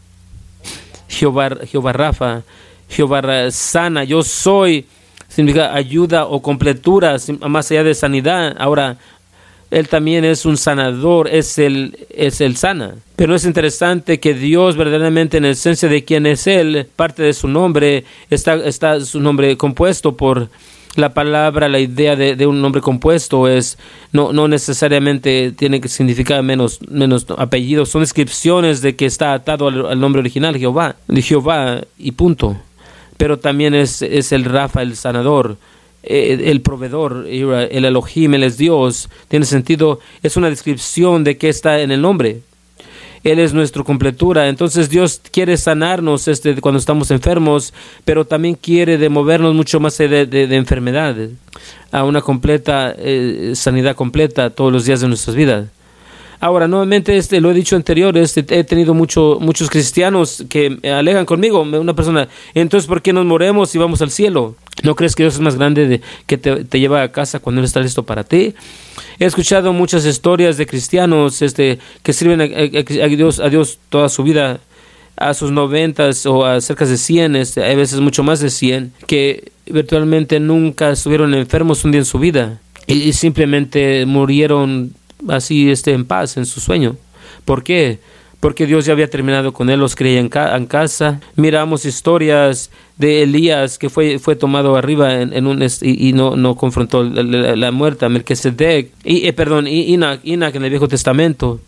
[1.07, 2.43] Jehová, Jehová Rafa,
[2.89, 4.85] Jehová sana, yo soy,
[5.27, 8.55] significa ayuda o completura, más allá de sanidad.
[8.59, 8.97] Ahora,
[9.71, 12.95] él también es un sanador, es el, es el sana.
[13.15, 17.47] Pero es interesante que Dios verdaderamente en esencia de quién es Él, parte de su
[17.47, 20.49] nombre, está, está su nombre compuesto por
[20.95, 23.77] la palabra, la idea de, un nombre compuesto es
[24.11, 29.67] no, no necesariamente tiene que significar menos, menos apellidos, son descripciones de que está atado
[29.67, 32.57] al, nombre original, Jehová, de Jehová y punto.
[33.17, 35.57] Pero también es, es el Rafa, el sanador,
[36.03, 39.09] eh, el proveedor, el Elohim, él es Dios.
[39.27, 42.41] Tiene sentido, es una descripción de qué está en el nombre.
[43.23, 44.47] Él es nuestra completura.
[44.47, 47.73] Entonces Dios quiere sanarnos este, cuando estamos enfermos,
[48.05, 51.31] pero también quiere de movernos mucho más de, de, enfermedades
[51.91, 55.67] a una completa eh, sanidad completa todos los días de nuestras vidas.
[56.41, 60.91] Ahora, nuevamente, este, lo he dicho anterior, este, he tenido mucho, muchos cristianos que me
[60.91, 64.55] alegan conmigo, una persona, entonces, ¿por qué nos moremos y vamos al cielo?
[64.81, 67.65] ¿No crees que Dios es más grande de, que te, lleva a casa cuando Él
[67.65, 68.53] está listo para ti?
[69.19, 74.23] He escuchado muchas historias de cristianos este, que sirven a, Dios, a Dios toda su
[74.23, 74.61] vida,
[75.17, 78.93] a sus noventas o a cerca de cien, este, hay veces mucho más de cien,
[79.07, 84.93] que virtualmente nunca estuvieron enfermos un día en su vida y simplemente murieron
[85.27, 86.95] así este, en paz en su sueño.
[87.45, 87.99] ¿Por qué?
[88.39, 91.19] Porque Dios ya había terminado con él, los creía en, casa.
[91.35, 97.03] Miramos historias de Elías que fue, fue tomado arriba en, un y, no, no confrontó
[97.03, 98.07] la, muerte.
[99.03, 101.59] Y, eh, perdón, y Enoch, en el Viejo Testamento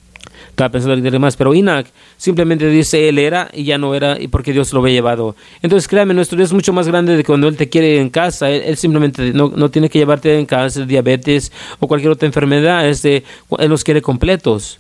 [0.62, 4.28] estaba pensando que más, pero Enoch simplemente dice él era y ya no era y
[4.28, 5.36] porque Dios lo había llevado.
[5.64, 8.50] Entonces créame, nuestro Dios es mucho más grande de cuando Él te quiere en casa,
[8.52, 13.24] Él, simplemente no, no, tiene que llevarte en casa, diabetes o cualquier otra enfermedad, este,
[13.58, 14.80] Él los quiere completos.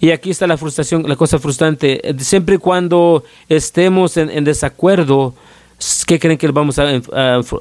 [0.00, 2.00] Y aquí está la frustración, la cosa frustrante.
[2.18, 5.34] Siempre y cuando estemos en desacuerdo,
[6.06, 7.00] ¿Qué creen que vamos a,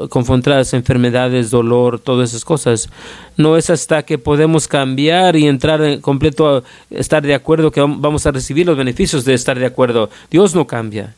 [0.10, 0.56] confrontar?
[0.56, 2.90] Las enfermedades, dolor, todas esas cosas.
[3.36, 8.26] No es hasta que podemos cambiar y entrar en completo, estar de acuerdo, que vamos
[8.26, 10.10] a recibir los beneficios de estar de acuerdo.
[10.32, 11.14] Dios no cambia.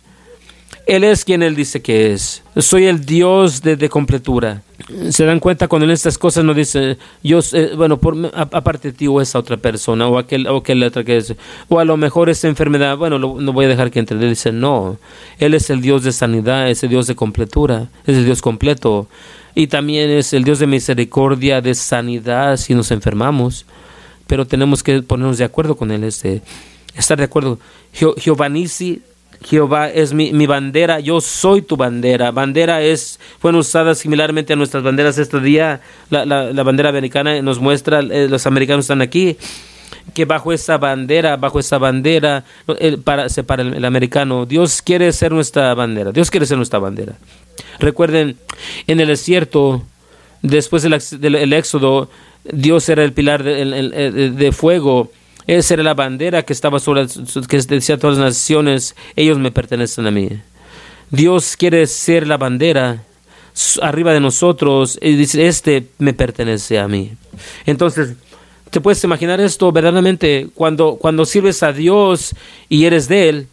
[0.89, 2.41] Él es quien Él dice que es.
[2.57, 4.63] Soy el Dios de, completura.
[5.11, 7.41] Se dan cuenta cuando en estas cosas no dice, yo,
[7.77, 7.99] bueno,
[8.33, 11.35] aparte de ti o esa otra persona o aquel, o aquel otra que es,
[11.67, 14.17] o a lo mejor esa enfermedad, bueno, no voy a dejar que entre.
[14.17, 14.97] Dice, no,
[15.37, 19.07] Él es el Dios de sanidad, es el Dios de completura, es el Dios completo.
[19.53, 23.67] Y también es el Dios de misericordia, de sanidad si nos enfermamos.
[24.25, 26.41] Pero tenemos que ponernos de acuerdo con Él, este,
[26.95, 27.59] estar de acuerdo.
[28.17, 28.67] Giovanni
[29.43, 32.31] Jehová es mi, mi, bandera, yo soy tu bandera.
[32.31, 35.79] Bandera es, fueron usadas similarmente a nuestras banderas este día.
[36.09, 39.37] La, la, bandera americana nos muestra, eh, los americanos están aquí,
[40.13, 42.43] que bajo esa bandera, bajo esa bandera,
[43.05, 44.45] para, se para el, americano.
[44.45, 47.15] Dios quiere ser nuestra bandera, Dios quiere ser nuestra bandera.
[47.79, 48.35] Recuerden,
[48.87, 49.83] en el desierto,
[50.41, 52.09] después del, del éxodo,
[52.43, 55.11] Dios era el pilar de, de fuego
[55.57, 57.07] esa era la bandera que estaba sobre,
[57.47, 60.29] que decía todas las naciones, ellos me pertenecen a mí.
[61.09, 63.03] Dios quiere ser la bandera
[63.81, 67.13] arriba de nosotros y dice, este me pertenece a mí.
[67.65, 68.13] Entonces,
[68.69, 70.49] ¿te puedes imaginar esto verdaderamente?
[70.53, 72.35] Cuando, cuando sirves a Dios
[72.69, 73.47] y eres de Él,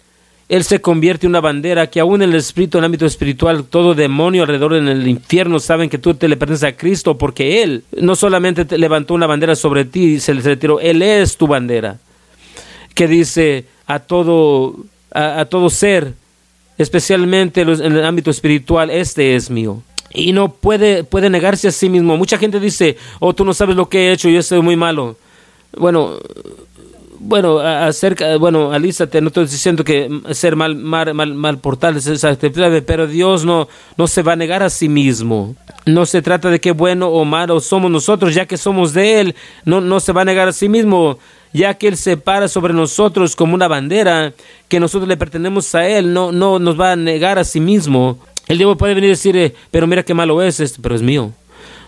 [0.48, 3.64] él se convierte en una bandera que aún en el espíritu, en el ámbito espiritual,
[3.64, 7.64] todo demonio alrededor en el infierno saben que tú te le perteneces a Cristo porque
[7.64, 11.36] Él no solamente te levantó una bandera sobre ti y se le retiró, Él es
[11.36, 11.98] tu bandera.
[12.94, 14.76] Que dice a todo,
[15.12, 16.14] a, todo ser,
[16.78, 19.82] especialmente en el ámbito espiritual, este es mío.
[20.14, 22.16] Y no puede, puede negarse a sí mismo.
[22.16, 25.16] Mucha gente dice, oh, tú no sabes lo que he hecho, yo soy muy malo.
[25.76, 26.18] Bueno,
[27.18, 32.06] bueno, acerca, bueno, alístate, no estoy diciendo que ser mal, mal, mal, mal portal es
[32.06, 35.54] aceptable, pero Dios no, no se va a negar a sí mismo.
[35.84, 39.34] No se trata de qué bueno o malo somos nosotros, ya que somos de Él,
[39.64, 41.18] no, no se va a negar a sí mismo,
[41.52, 44.32] ya que Él se para sobre nosotros como una bandera,
[44.68, 48.18] que nosotros le pertenecemos a Él, no, no nos va a negar a sí mismo.
[48.48, 51.02] El diablo puede venir y decir, eh, pero mira qué malo es, esto, pero es
[51.02, 51.32] mío.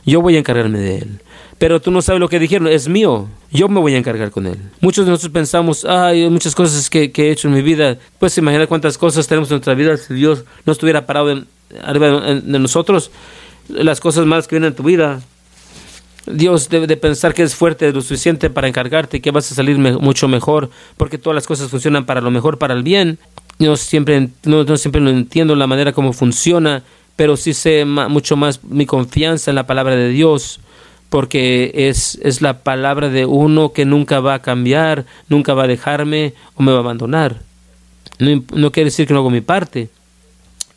[0.04, 1.20] Yo voy a encargarme de Él
[1.58, 4.46] pero tú no sabes lo que dijeron, es mío, yo me voy a encargar con
[4.46, 4.58] él.
[4.80, 7.98] Muchos de nosotros pensamos, hay muchas cosas que, he hecho en mi vida.
[8.18, 11.42] Puedes imaginar cuántas cosas tenemos en nuestra vida si Dios no estuviera parado
[11.82, 13.10] arriba de, nosotros,
[13.68, 15.20] las cosas malas que vienen en tu vida.
[16.26, 19.78] Dios debe de pensar que es fuerte lo suficiente para encargarte que vas a salir
[19.78, 23.18] mucho mejor, porque todas las cosas funcionan para lo mejor, para el bien.
[23.58, 26.84] Yo siempre, no, no siempre lo entiendo la manera como funciona,
[27.16, 30.60] pero sí sé mucho más mi confianza en la palabra de Dios
[31.08, 35.68] porque es, es la palabra de uno que nunca va a cambiar, nunca va a
[35.68, 37.40] dejarme o me va a abandonar.
[38.18, 39.88] No, no quiere decir que no hago mi parte.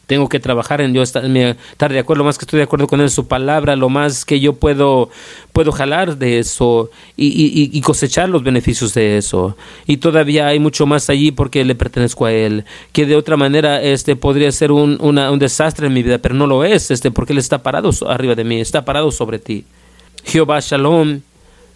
[0.08, 3.00] Tengo que trabajar en yo estar, de acuerdo, lo más que estoy de acuerdo con
[3.00, 5.10] él, su palabra, lo más que yo puedo,
[5.54, 9.56] puedo jalar de eso y, y, y, cosechar los beneficios de eso.
[9.88, 13.82] Y todavía hay mucho más allí porque le pertenezco a él, que de otra manera
[13.82, 17.32] este podría ser un, un desastre en mi vida, pero no lo es, este, porque
[17.32, 19.64] él está parado arriba de mí, está parado sobre ti.
[20.24, 21.22] Jehová Shalom,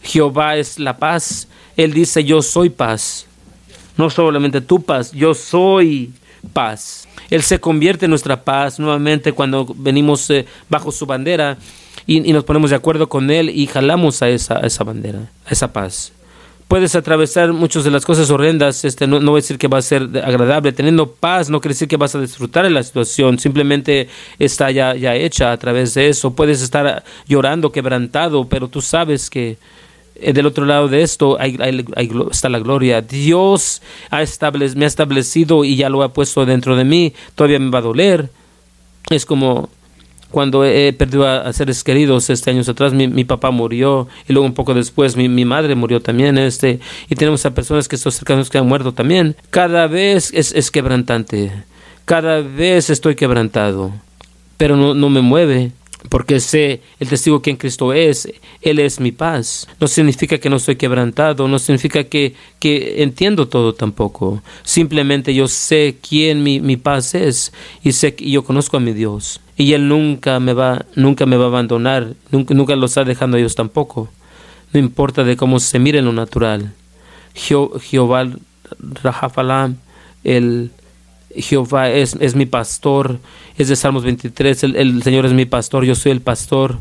[0.03, 1.47] Jehová es la paz.
[1.77, 3.25] Él dice, yo soy paz.
[3.97, 6.11] No solamente tu paz, yo soy
[6.53, 7.07] paz.
[7.29, 11.57] Él se convierte en nuestra paz nuevamente cuando venimos eh, bajo su bandera
[12.05, 15.49] y, nos ponemos de acuerdo con Él y jalamos a esa, a esa bandera, a
[15.49, 16.11] esa paz
[16.67, 19.77] puedes atravesar muchas de las cosas horrendas, este, no, no voy a decir que va
[19.77, 23.39] a ser agradable, teniendo paz no quiere decir que vas a disfrutar de la situación,
[23.39, 28.81] simplemente está ya, ya hecha a través de eso, puedes estar llorando, quebrantado, pero tú
[28.81, 29.57] sabes que
[30.15, 31.57] eh, del otro lado de esto hay,
[32.31, 33.01] está la gloria.
[33.01, 34.23] Dios ha
[34.75, 37.83] me ha establecido y ya lo ha puesto dentro de mí, todavía me va a
[37.83, 38.29] doler.
[39.09, 39.69] Es como
[40.35, 44.53] cuando he perdido a, seres queridos este años atrás mi, papá murió y luego un
[44.53, 48.57] poco después mi, madre murió también este y tenemos a personas que son cercanos que
[48.57, 49.37] han muerto también.
[49.49, 51.53] Cada vez es, es quebrantante
[52.03, 53.93] cada vez estoy quebrantado
[54.57, 55.71] pero no, no me mueve
[56.09, 59.67] porque sé el testigo que en Cristo es, Él es mi paz.
[59.79, 64.41] No significa que no estoy quebrantado, no significa que, que entiendo todo tampoco.
[64.63, 68.93] Simplemente yo sé quién mi, mi paz es y sé que yo conozco a mi
[68.93, 69.41] Dios.
[69.57, 73.37] Y Él nunca me va, nunca me va a abandonar, nunca, nunca los está dejando
[73.37, 74.09] a ellos tampoco.
[74.73, 76.73] No importa de cómo se mire en lo natural.
[77.33, 78.27] Jehová
[78.79, 79.77] Rahafalam,
[80.23, 80.71] el
[81.37, 83.19] Jehová es, es, mi pastor,
[83.57, 86.79] es de Salmos 23, el, el, Señor es mi pastor, yo soy el pastor,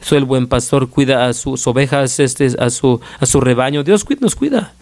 [0.00, 4.04] soy el buen pastor, cuida a sus ovejas, este, a, su, a su rebaño, Dios
[4.20, 4.74] nos cuida.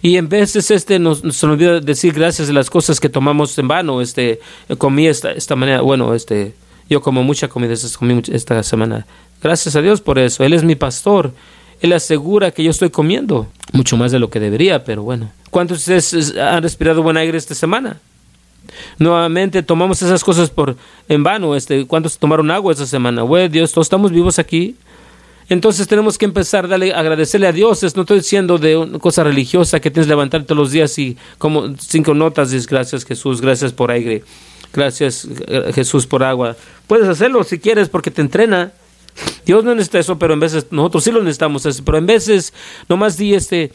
[0.00, 3.68] Y en veces este nos, nos olvida decir gracias de las cosas que tomamos en
[3.68, 4.00] vano.
[4.00, 4.40] Este,
[4.78, 6.54] comí esta, esta bueno, este,
[6.88, 9.06] yo como mucha comida esta semana.
[9.42, 10.44] Gracias a Dios por eso.
[10.44, 11.32] Él es mi pastor.
[11.80, 15.30] Él asegura que yo estoy comiendo mucho más de lo que debería, pero bueno.
[15.50, 17.98] ¿Cuántos de ustedes han respirado buen aire esta semana?
[18.98, 20.76] Nuevamente tomamos esas cosas por
[21.08, 21.56] en vano.
[21.56, 23.22] Este, ¿Cuántos tomaron agua esta semana?
[23.22, 24.76] Bueno, Dios, todos estamos vivos aquí.
[25.48, 27.82] Entonces tenemos que empezar a agradecerle a Dios.
[27.94, 31.16] No estoy diciendo de una cosa religiosa que tienes que levantarte todos los días y
[31.38, 34.22] como cinco notas dices gracias Jesús, gracias por aire,
[34.72, 36.56] gracias eh, Jesús por agua.
[36.86, 38.72] Puedes hacerlo si quieres porque te entrena.
[39.44, 41.82] Dios no necesita eso, pero en veces nosotros sí lo necesitamos.
[41.84, 42.54] Pero en veces
[42.88, 43.72] nomás di este,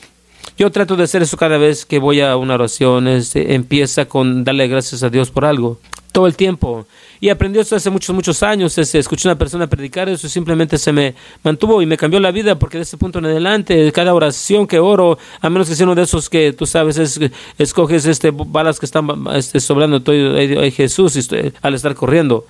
[0.58, 3.08] yo trato de hacer eso cada vez que voy a una oración.
[3.08, 5.80] Este, empieza con darle gracias a Dios por algo.
[6.12, 6.86] Todo el tiempo.
[7.20, 8.78] Y aprendí esto hace muchos, muchos años.
[8.78, 12.32] Este, escuché a una persona predicar eso simplemente se me mantuvo y me cambió la
[12.32, 15.86] vida porque de ese punto en adelante, cada oración que oro, a menos que sea
[15.86, 17.20] uno de esos que tú sabes, es,
[17.58, 20.20] escoges este, balas que están este, sobrando, estoy,
[20.58, 21.18] ay, Jesús
[21.62, 22.46] al estar corriendo.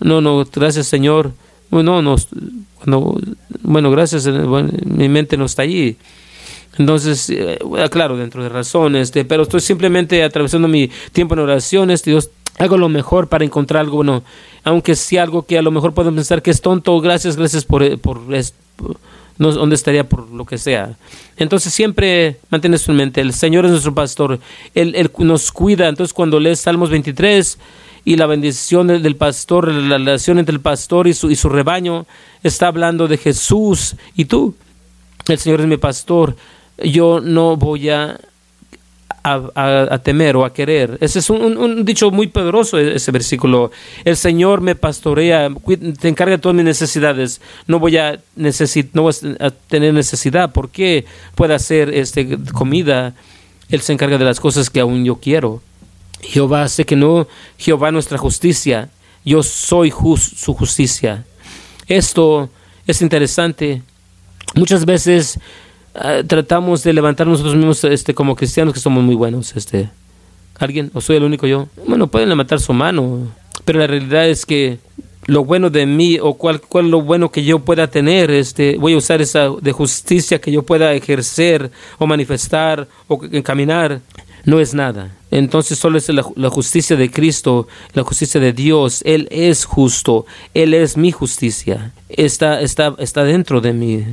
[0.00, 1.32] No, no, gracias Señor.
[1.70, 2.16] Bueno, no,
[3.62, 5.96] bueno, gracias, mi mente no está allí.
[6.78, 7.58] Entonces, eh,
[7.90, 12.76] claro, dentro de razones, este, pero estoy simplemente atravesando mi tiempo en oraciones, Dios, hago
[12.76, 14.22] lo mejor para encontrar algo, bueno,
[14.64, 17.82] aunque sea algo que a lo mejor pueden pensar que es tonto, gracias, gracias por,
[17.82, 18.20] eh, por,
[19.38, 20.96] no, dónde estaría por lo que sea.
[21.36, 24.38] Entonces siempre mantienes en mente, el Señor es nuestro pastor,
[24.74, 27.58] él, él, nos cuida, entonces cuando lees Salmos 23
[28.04, 32.06] y la bendición del pastor, la relación entre el pastor y su, y su rebaño,
[32.42, 34.54] está hablando de Jesús y tú.
[35.28, 36.34] El Señor es mi pastor,
[36.82, 38.18] yo no voy a,
[40.02, 40.96] temer o a querer.
[41.00, 43.70] Ese es un, dicho muy poderoso, e, ese versículo.
[44.04, 45.48] El Señor me pastorea,
[46.00, 47.40] te encarga de todas mis necesidades.
[47.66, 53.14] No voy a, no voy a tener necesidad porque pueda hacer este, comida.
[53.68, 55.62] Él se encarga de las cosas que aún yo quiero.
[56.22, 57.26] Jehová sé que no,
[57.58, 58.90] Jehová nuestra justicia.
[59.24, 61.24] Yo soy su justicia.
[61.86, 62.48] Esto
[62.86, 63.82] es interesante.
[64.54, 65.38] Muchas veces
[65.94, 69.56] Ah, tratamos de levantar nosotros mismos este, como cristianos que somos muy buenos.
[69.56, 69.90] Este,
[70.58, 70.90] ¿Alguien?
[70.94, 71.68] ¿O soy el único yo?
[71.86, 73.28] Bueno, pueden levantar su mano,
[73.64, 74.78] pero la realidad es que
[75.26, 78.94] lo bueno de mí o cuál, cuál lo bueno que yo pueda tener, este, voy
[78.94, 84.00] a usar esa de justicia que yo pueda ejercer o manifestar o encaminar,
[84.44, 85.16] no es nada.
[85.30, 89.02] Entonces solo es la, la, justicia de Cristo, la justicia de Dios.
[89.04, 91.92] Él es justo, Él es mi justicia.
[92.08, 94.04] Está, está, está dentro de mí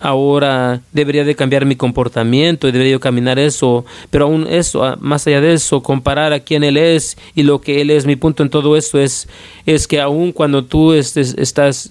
[0.00, 4.96] ahora debería de cambiar mi comportamiento y debería de caminar eso, pero aún eso, ah,
[5.00, 8.16] más allá de eso, comparar a quién Él es y lo que Él es, mi
[8.16, 9.28] punto en todo esto es,
[9.66, 11.90] es que aún cuando tú estés, estás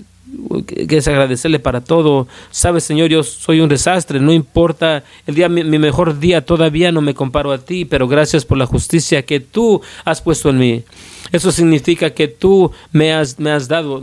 [0.65, 2.27] que es agradecerle para todo.
[2.51, 7.01] Sabes, Señor, yo soy un desastre, no importa el día, mi, mejor día todavía no
[7.01, 10.83] me comparo a ti, pero gracias por la justicia que tú has puesto en mí.
[11.31, 14.01] Eso significa que tú me has, me has dado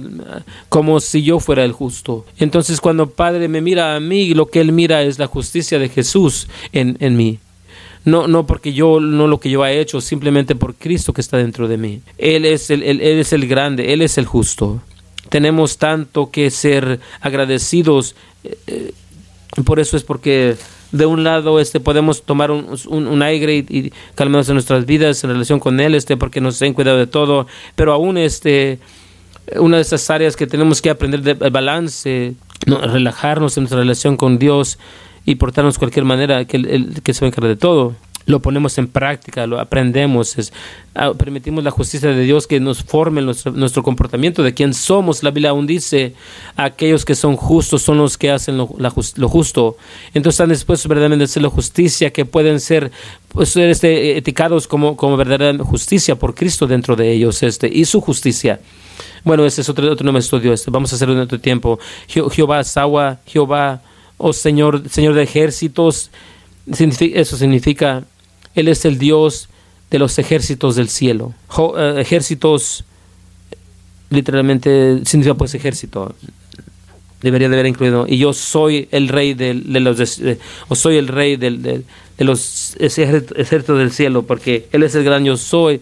[0.69, 2.27] como si yo fuera el justo.
[2.39, 5.89] Entonces cuando Padre me mira a mí, lo que Él mira es la justicia de
[5.89, 7.39] Jesús en, en mí.
[8.05, 11.39] No, no porque yo, no lo que yo he hecho, simplemente por Cristo que está
[11.39, 12.03] dentro de mí.
[12.19, 14.83] Él es el, él es el grande, Él es el justo.
[15.29, 18.15] Tenemos tanto que ser agradecidos.
[18.45, 18.93] Eh, eh,
[19.65, 20.57] por eso es porque
[20.93, 25.31] de un lado este podemos tomar un, un, aire y, calmarnos en nuestras vidas en
[25.31, 28.79] relación con él este porque nos han cuidado de todo pero aún este
[29.57, 32.35] una de esas áreas que tenemos que aprender de balance
[32.67, 34.79] no, relajarnos en nuestra relación con Dios
[35.25, 38.89] y portarnos de cualquier manera que él, que se encargue de todo lo ponemos en
[38.89, 40.53] práctica, lo aprendemos, es,
[40.95, 45.23] ah, permitimos la justicia de Dios que nos forme nuestro, nuestro, comportamiento de quién somos.
[45.23, 46.15] La Biblia aún dice,
[46.57, 48.69] aquellos que son justos son los que hacen lo,
[49.29, 49.77] justo.
[50.15, 52.91] Entonces están dispuestos verdaderamente a hacer la justicia, que pueden ser,
[53.29, 57.85] pues, ser este, eticados como, como verdadera justicia por Cristo dentro de ellos este, y
[57.85, 58.61] su justicia.
[59.25, 60.53] Bueno, ese es otro, otro nuevo estudio.
[60.53, 60.71] Este.
[60.71, 61.79] Vamos a hacerlo en otro tiempo.
[62.07, 63.83] Je Jehová Sawa, Jehová,
[64.19, 66.11] oh Señor, Señor de ejércitos,
[66.67, 68.05] eso significa
[68.55, 69.49] él es el Dios
[69.91, 71.35] de los ejércitos del cielo.
[71.57, 72.85] Uh, ejércitos,
[74.11, 76.15] literalmente, significa pues ejército.
[77.21, 78.07] Debería de haber incluido.
[78.07, 80.21] Y yo soy el rey de, los,
[80.69, 85.25] o soy el rey de, de los ejércitos del cielo, porque Él es el gran
[85.25, 85.81] yo soy.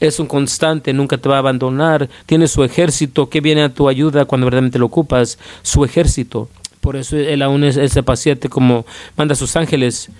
[0.00, 2.08] Es un constante, nunca te va a abandonar.
[2.26, 5.38] Tiene su ejército que viene a tu ayuda cuando verdaderamente lo ocupas.
[5.62, 6.48] Su ejército
[6.80, 10.10] Por eso Él aún es ese paciente como manda a sus ángeles.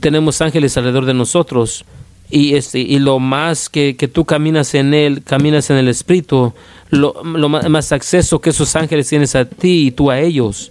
[0.00, 1.84] Tenemos ángeles alrededor de nosotros.
[2.30, 6.52] Y, este, y lo más que, que tú caminas en Él, caminas en el Espíritu,
[6.90, 10.70] lo, lo más, acceso que esos ángeles tienes a ti y tú a ellos.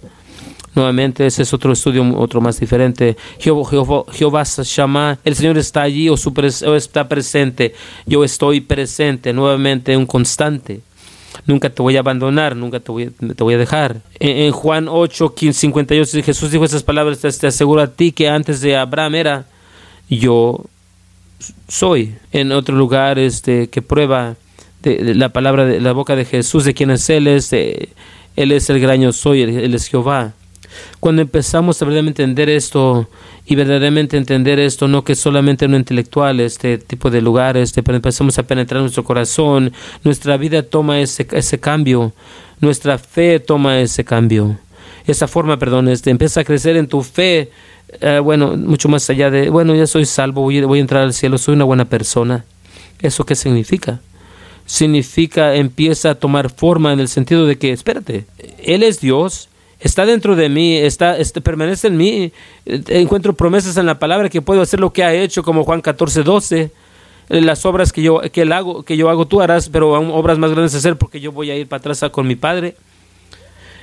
[0.74, 3.16] Nuevamente, ese es otro estudio, otro más diferente.
[3.38, 6.34] Jehová, Jehová, Jehová el Señor está allí o, su
[6.66, 7.74] o está presente.
[8.06, 10.80] Yo estoy presente, nuevamente un constante.
[11.46, 14.00] Nunca te voy a abandonar, nunca te voy, a- te voy a dejar.
[14.18, 18.28] En, en Juan 8, 15, 58, Jesús dijo esas palabras, te, aseguro a ti que
[18.28, 19.46] antes de Abraham era,
[20.08, 20.64] yo
[21.68, 22.14] soy.
[22.32, 24.36] En otro lugar este, que prueba
[24.82, 27.88] de, de la palabra de la boca de Jesús, de quién es Él, es, eh,
[28.36, 30.32] Él es el gran yo soy, Él es Jehová.
[31.00, 33.08] Cuando empezamos a verdaderamente entender esto
[33.46, 37.82] y verdaderamente entender esto, no que solamente en lo intelectual, este tipo de lugar, este,
[37.82, 39.72] pero empezamos a penetrar en nuestro corazón,
[40.02, 42.12] nuestra vida toma ese, ese cambio,
[42.60, 44.58] nuestra fe toma ese cambio.
[45.06, 47.50] Esa forma, perdón, este, empieza a crecer en tu fe,
[48.00, 51.12] eh, bueno, mucho más allá de, bueno, ya soy salvo, voy, voy a entrar al
[51.12, 52.44] cielo, soy una buena persona.
[53.00, 54.00] ¿Eso qué significa?
[54.66, 58.26] significa empieza a tomar forma en el sentido de que, espérate,
[58.62, 59.48] Él es Dios,
[59.84, 62.32] está dentro de mí, está, este, permanece en mí,
[62.66, 65.80] eh, encuentro promesas en la palabra que puedo hacer lo que ha hecho, como Juan
[65.80, 66.70] 14, 12.
[67.28, 70.10] eh, Las obras que yo, que él hago, que yo hago, tú harás, pero aún
[70.10, 72.76] obras más grandes hacer porque yo voy a ir para atrás con mi Padre.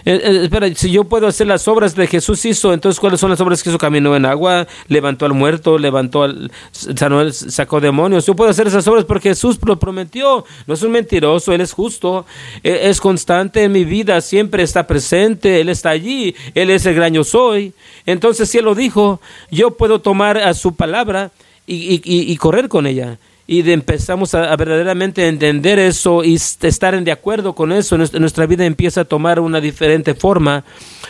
[0.05, 3.29] Eh, eh, espera, si yo puedo hacer las obras de Jesús hizo, entonces ¿cuáles son
[3.29, 3.77] las obras que hizo?
[3.77, 8.25] Caminó en agua, levantó al muerto, levantó al, sanó al- sacó demonios.
[8.25, 10.43] Yo puedo hacer esas obras porque Jesús lo prometió.
[10.67, 12.25] No es un mentiroso, Él es justo,
[12.63, 16.95] eh, es constante en mi vida, siempre está presente, Él está allí, Él es el
[16.95, 17.73] gran yo soy.
[18.05, 19.21] Entonces, si Él lo dijo,
[19.51, 21.31] yo puedo tomar a su palabra
[21.67, 27.03] y- y- y correr con ella y empezamos a, verdaderamente entender eso y estar en
[27.03, 30.63] de acuerdo con eso, nuestra, vida empieza a tomar una diferente forma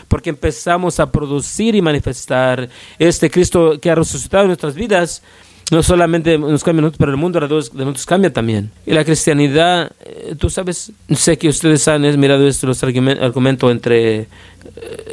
[0.08, 5.22] porque empezamos a producir y manifestar este Cristo que ha resucitado en nuestras vidas.
[5.72, 8.72] No solamente nos cambia nosotros, pero el mundo de nosotros cambia también.
[8.86, 13.72] Y la cristianidad, eh, tú sabes, sé que ustedes han mirado esto, los argumen- argumentos
[13.72, 14.28] entre eh,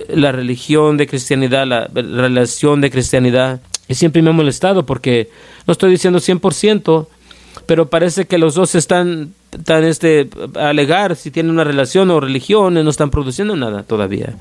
[0.08, 3.60] la religión de cristianidad, la relación de cristianidad.
[3.88, 5.28] Y siempre me ha molestado porque
[5.66, 7.06] no estoy diciendo 100%,
[7.66, 9.32] pero parece que los dos están
[9.64, 14.34] tan este a alegar si tienen una relación o religión no están produciendo nada todavía.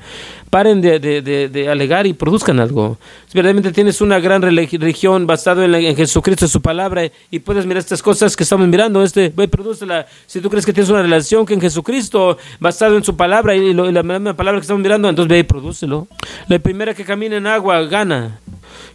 [0.50, 2.98] Paren de, de, de, de alegar y produzcan algo.
[3.26, 7.64] Si verdaderamente tienes una gran religi- religión basado en, en Jesucristo su palabra y puedes
[7.64, 10.06] mirar estas cosas que estamos mirando este ve prodúcela.
[10.26, 13.88] Si tú crees que tienes una relación con Jesucristo basado en su palabra y, lo-
[13.88, 16.06] y la misma palabra que estamos mirando entonces ve y prodúcelo.
[16.48, 18.40] La primera que camina en agua gana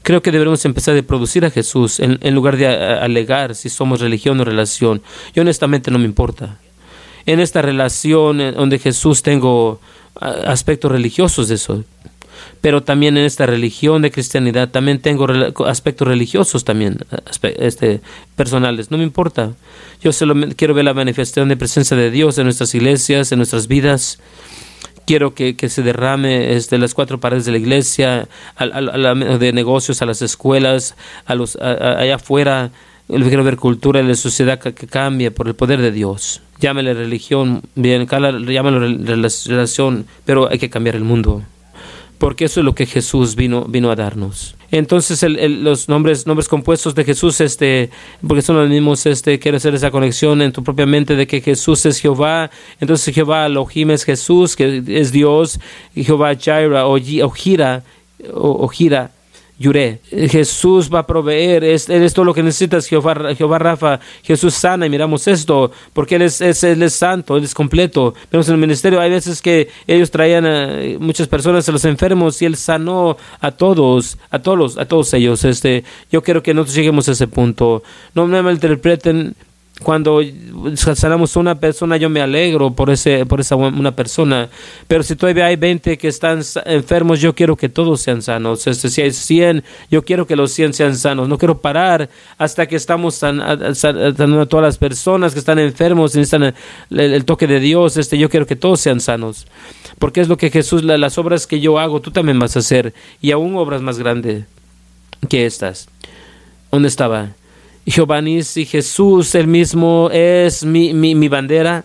[0.02, 3.56] Creo que debemos empezar a producir a Jesús en, en lugar de a- a- alegar
[3.56, 5.02] si somos religión o relación.
[5.36, 6.58] Yo honestamente no me importa.
[7.26, 9.80] En esta relación donde Jesús tengo
[10.46, 11.84] aspectos religiosos de eso,
[12.60, 15.26] pero también en esta religión de cristianidad también tengo
[15.66, 16.98] aspectos religiosos también,
[17.58, 18.02] este,
[18.36, 18.92] personales.
[18.92, 19.54] No me importa.
[20.02, 23.68] Yo solo quiero ver la manifestación de presencia de Dios en nuestras iglesias, en nuestras
[23.68, 24.20] vidas
[25.06, 29.54] quiero que, que se derrame este, las cuatro paredes de la iglesia, a la- de
[29.54, 30.96] negocios, a las escuelas,
[31.26, 32.72] a los, a- a- allá afuera.
[33.08, 36.42] Quiero ver cultura y la sociedad que, que cambie por el poder de Dios.
[36.60, 41.44] Llámale religión, bien, rela- relación, pero hay que cambiar el mundo.
[42.24, 44.56] Porque eso es lo que Jesús vino, vino a darnos.
[44.72, 47.90] Entonces los nombres, nombres compuestos de Jesús, este,
[48.26, 51.42] porque son los mismos, este, quiero hacer esa conexión en tu propia mente de que
[51.42, 52.50] Jesús es Jehová.
[52.80, 55.60] Entonces Jehová Elohim es Jesús, que es Dios.
[55.94, 57.84] Jehová Jireh o, o Jira,
[58.34, 59.12] o, Jira,
[59.64, 60.00] Yuré.
[60.30, 64.00] Jesús va a proveer, es, es todo lo que necesitas, Jehová, Jehová Rafa.
[64.22, 68.14] Jesús sana y miramos esto, porque Él es, es- es santo, Él es completo.
[68.30, 72.42] Vemos en el ministerio, hay veces que ellos traían a muchas personas a los enfermos
[72.42, 75.46] y Él sanó a todos, a todos, a todos ellos.
[75.46, 77.84] Este, yo quiero que nosotros lleguemos a ese punto.
[78.16, 79.36] No me malinterpreten,
[79.84, 80.22] cuando
[80.76, 84.50] sanamos a una persona yo me alegro por ese por esa una persona.
[84.88, 88.66] Pero si todavía hay 20 que están enfermos yo quiero que todos sean sanos.
[88.66, 91.28] Este, si hay 100 yo quiero que los 100 sean sanos.
[91.30, 96.56] No quiero parar hasta que estamos sanando a todas las personas que están enfermos necesitan
[96.90, 99.46] el, el toque de Dios este yo quiero que todos sean sanos.
[100.00, 102.60] Porque es lo que Jesús la- las obras que yo hago tú también vas a
[102.60, 102.94] hacer.
[103.22, 104.46] Y aún obras más grandes
[105.30, 105.88] que estas.
[106.72, 107.30] ¿dónde estaba?
[107.86, 111.84] Jehová Nisi, Jesús el mismo es mi, mi, mi bandera.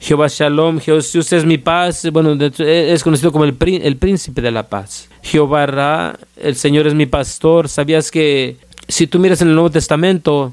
[0.00, 2.08] Jehová Shalom, Jesús es mi paz.
[2.12, 5.08] Bueno, de- es conocido como el, el príncipe de la paz.
[5.22, 7.68] Jehová Ra, el Señor es mi pastor.
[7.68, 8.56] ¿Sabías que
[8.86, 10.52] si tú miras en el Nuevo Testamento,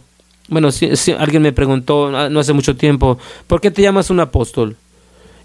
[0.49, 4.09] bueno, si, si alguien me preguntó ah, no hace mucho tiempo, ¿por qué te llamas
[4.09, 4.75] un apóstol?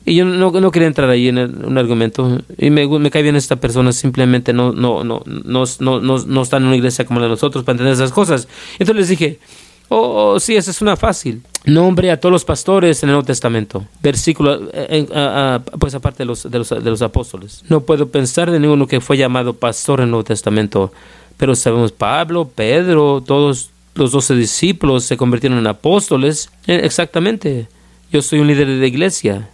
[0.04, 2.40] Y yo no, no quería entrar ahí en un argumento.
[2.58, 6.42] Y me, me cae bien esta persona, simplemente no, no, no, no, no, no, no
[6.42, 8.48] está en una iglesia como la de nosotros para entender esas cosas.
[8.78, 9.38] Entonces les dije,
[9.88, 11.42] oh, oh sí, esa es una fácil.
[11.66, 13.84] Nombre a todos los pastores en el Nuevo Testamento.
[14.02, 15.06] Versículo, eh,
[15.78, 17.62] pues aparte de los, de, los, de los apóstoles.
[17.68, 20.92] No puedo pensar de ninguno que fue llamado pastor en el Nuevo Testamento.
[21.36, 26.50] Pero sabemos Pablo, Pedro, todos los doce discípulos se convirtieron en apóstoles.
[26.66, 27.68] Eh, exactamente.
[28.10, 29.48] Yo soy un líder de la iglesia.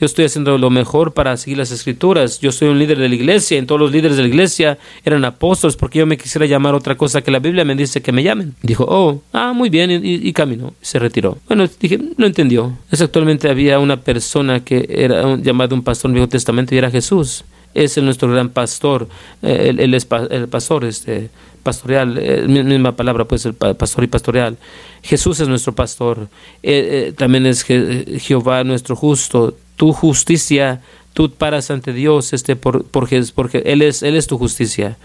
[0.00, 2.38] Yo estoy haciendo lo mejor para seguir las escrituras.
[2.40, 5.24] Yo soy un líder de la iglesia y todos los líderes de la iglesia eran
[5.24, 8.22] apóstoles porque yo me quisiera llamar otra cosa que la Biblia me dice que me
[8.22, 8.54] llamen.
[8.62, 10.72] Dijo, oh, ah, muy bien, y, y caminó.
[10.80, 11.38] Se retiró.
[11.48, 12.76] Bueno, dije, no entendió.
[12.90, 16.74] Es actualmente había una persona que era un, llamado un pastor en el Viejo Testamento
[16.74, 17.44] y era Jesús.
[17.74, 19.08] Es el nuestro gran pastor.
[19.42, 21.30] Él, el pastor, este,
[21.62, 24.56] pastoreal, eh, misma palabra, pues el pastor y pastoreal.
[25.02, 26.28] Jesús es nuestro pastor.
[26.62, 30.82] Eh, eh, también es Jehová nuestro justo tu justicia,
[31.14, 34.98] tú paras ante Dios, este, por, porque, porque Él, es, Él es tu justicia.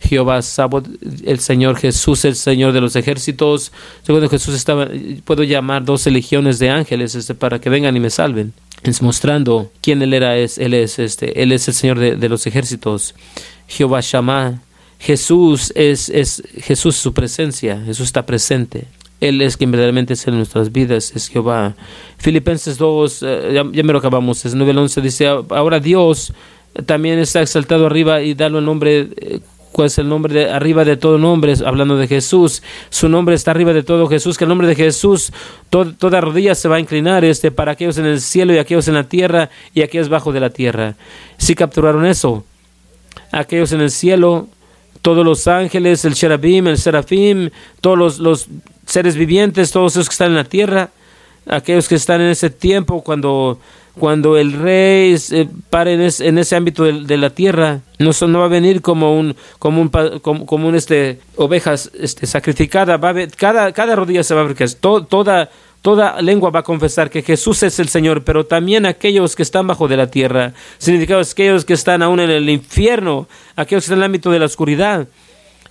[0.00, 0.86] Jehová Sabot,
[1.24, 3.72] el Señor Jesús, el Señor de los ejércitos.
[4.02, 4.88] Segundo Jesús estaba,
[5.24, 8.52] puedo llamar doce legiones de ángeles este, para que vengan y me salven.
[8.82, 12.28] Es mostrando quién Él era, es, Él es este, Él es el Señor de, de
[12.28, 13.14] los ejércitos.
[13.66, 14.60] Jehová Shammah,
[14.98, 18.88] Jesús es, es Jesús su presencia, Jesús está presente.
[19.28, 21.74] Él es quien verdaderamente es en nuestras vidas, es Jehová.
[22.18, 26.32] Filipenses 2, eh, ya, me lo acabamos, es 9 al 11, dice, ahora Dios
[26.86, 29.40] también está exaltado arriba y dalo el nombre, eh,
[29.72, 32.62] cuál es el nombre de arriba de todo nombre, hablando de Jesús.
[32.90, 35.32] Su nombre está arriba de todo Jesús, que el nombre de Jesús,
[35.70, 38.94] toda rodilla se va a inclinar este, para aquellos en el cielo y aquellos en
[38.94, 40.96] la tierra y aquellos bajo de la tierra.
[41.38, 42.44] Si capturaron eso,
[43.32, 44.48] aquellos en el cielo,
[45.00, 47.50] todos los ángeles, el cherubim, el serafim,
[47.80, 48.48] todos los
[48.94, 50.90] seres vivientes, todos esos que están en la tierra,
[51.48, 53.58] aquellos que están en ese tiempo cuando,
[53.98, 58.48] cuando el rey eh, pare en, ese ámbito de, la tierra, no, no va a
[58.48, 59.88] venir como un, como un,
[60.20, 65.50] como, un este, ovejas este, sacrificada, va a cada, cada rodilla se va a toda,
[65.82, 69.66] toda lengua va a confesar que Jesús es el Señor, pero también aquellos que están
[69.66, 73.26] bajo de la tierra, significados aquellos que están aún en el infierno,
[73.56, 75.08] aquellos que están en el ámbito de la oscuridad,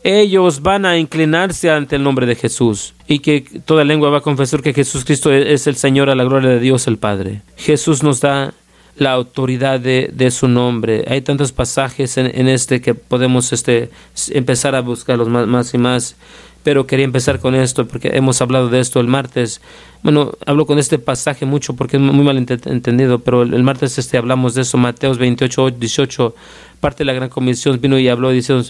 [0.03, 4.21] ellos van a inclinarse ante el nombre de Jesús y que toda lengua va a
[4.21, 7.41] confesar que Jesús Cristo es el Señor a la gloria de Dios el Padre.
[7.55, 8.53] Jesús nos da
[8.97, 11.05] la autoridad de, de su nombre.
[11.07, 13.89] Hay tantos pasajes en, este que podemos este,
[14.29, 16.15] empezar a buscarlos más, más y más
[16.63, 19.61] pero quería empezar con esto porque hemos hablado de esto el martes.
[20.01, 24.17] Bueno, hablo con este pasaje mucho porque es muy mal entendido, pero el, martes este
[24.17, 26.35] hablamos de eso, Mateos 28, 18,
[26.79, 28.65] parte de la gran comisión vino y habló diciendo,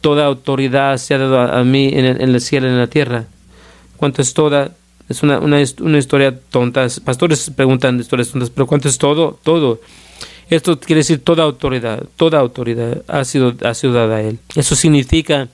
[0.00, 3.26] toda autoridad se ha dado a, mí en el, cielo y en la tierra.
[3.96, 4.72] ¿Cuánto es toda?
[5.08, 6.86] Es una, una, una historia tonta.
[7.04, 9.38] Pastores preguntan historias tontas, pero ¿cuánto es todo?
[9.42, 9.80] Todo.
[10.48, 14.38] Esto quiere decir toda autoridad, toda autoridad ha sido, ha sido dada a Él.
[14.56, 15.48] Eso significa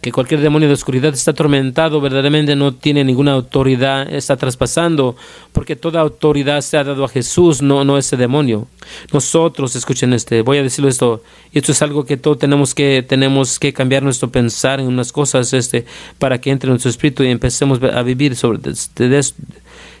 [0.00, 5.16] que cualquier demonio de oscuridad está atormentado, verdaderamente no tiene ninguna autoridad, está traspasando,
[5.52, 8.66] porque toda autoridad se ha dado a Jesús, no, no ese demonio.
[9.12, 11.22] Nosotros, escuchen este, voy a decirlo esto,
[11.52, 15.12] y esto es algo que todos tenemos que, tenemos que cambiar nuestro pensar en unas
[15.12, 15.84] cosas, este,
[16.18, 18.60] para que entre en nuestro espíritu y empecemos a vivir sobre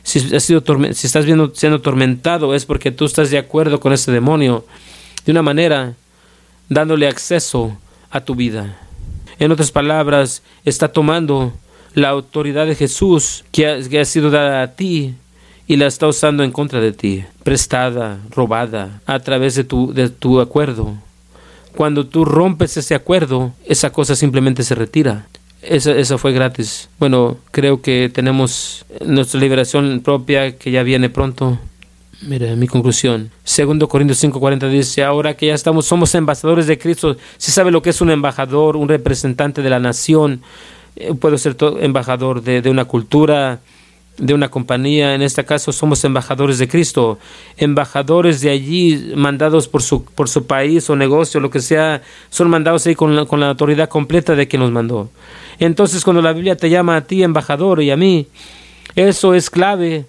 [0.02, 0.62] si, has sido,
[0.92, 4.64] si estás viendo, siendo atormentado es porque tú estás de acuerdo con ese demonio
[5.24, 5.94] de una manera
[6.68, 7.76] dándole acceso
[8.10, 8.78] a tu vida.
[9.40, 11.54] En otras palabras, está tomando
[11.94, 15.14] la autoridad de Jesús que ha, sido dada a ti
[15.66, 20.10] y la está usando en contra de ti, prestada, robada, a través de tu, de
[20.10, 20.94] tu acuerdo.
[21.74, 25.26] Cuando tú rompes ese acuerdo, esa cosa simplemente se retira.
[25.62, 26.90] Esa, esa fue gratis.
[26.98, 31.58] Bueno, creo que tenemos nuestra liberación propia que ya viene pronto.
[32.22, 33.30] Mira, mi conclusión.
[33.44, 37.80] Segundo Corintios 5:40 dice, ahora que ya estamos, somos embajadores de Cristo, si sabe lo
[37.80, 40.42] que es un embajador, un representante de la nación,
[40.96, 43.60] eh, puedo ser embajador de, una cultura,
[44.18, 47.18] de una compañía, en este caso somos embajadores de Cristo,
[47.56, 52.50] embajadores de allí, mandados por su, por su país o negocio, lo que sea, son
[52.50, 55.08] mandados ahí con la, con la autoridad completa de quien nos mandó.
[55.58, 58.26] Entonces cuando la Biblia te llama a ti embajador y a mí,
[58.94, 60.04] eso es clave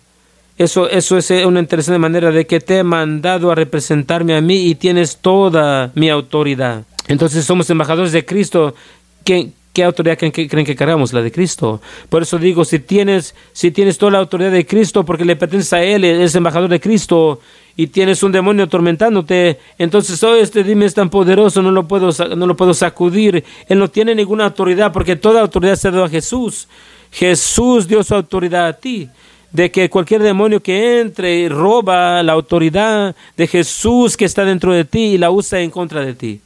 [0.63, 4.67] eso, eso es una interesante manera de que te he mandado a representarme a mí
[4.67, 6.83] y tienes toda mi autoridad.
[7.07, 8.75] Entonces somos embajadores de Cristo.
[9.23, 11.13] ¿Qué, qué autoridad creen que, creen que cargamos?
[11.13, 11.81] La de Cristo.
[12.09, 15.75] Por eso digo, si tienes, si tienes toda la autoridad de Cristo porque le pertenece
[15.75, 17.39] a Él, es embajador de Cristo
[17.75, 22.09] y tienes un demonio atormentándote, entonces, oh, este dime es tan poderoso, no lo puedo,
[22.35, 23.43] no lo puedo sacudir.
[23.67, 26.67] Él no tiene ninguna autoridad porque toda autoridad se ha dado a Jesús.
[27.11, 29.09] Jesús dio su autoridad a ti.
[29.51, 34.85] De que cualquier demonio que entre roba la autoridad de Jesús que está dentro de
[34.85, 36.41] ti y la usa en contra de ti.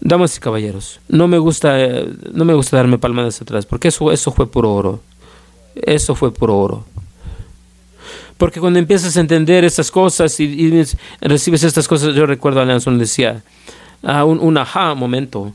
[0.00, 4.10] Damas y caballeros, no me gusta, eh, no me gusta darme palmadas atrás, porque eso,
[4.10, 5.00] eso fue puro oro.
[5.74, 6.84] Eso fue puro oro.
[8.36, 10.84] Porque cuando empiezas a entender estas cosas y,
[11.20, 13.42] recibes estas cosas, yo recuerdo a Lanson decía,
[14.02, 15.52] ah, un, un ajá momento.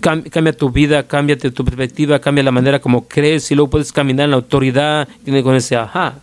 [0.00, 4.24] Cambia tu vida, cambia tu perspectiva, cambia la manera como crees y luego puedes caminar
[4.24, 6.14] en la autoridad y con ese ajá.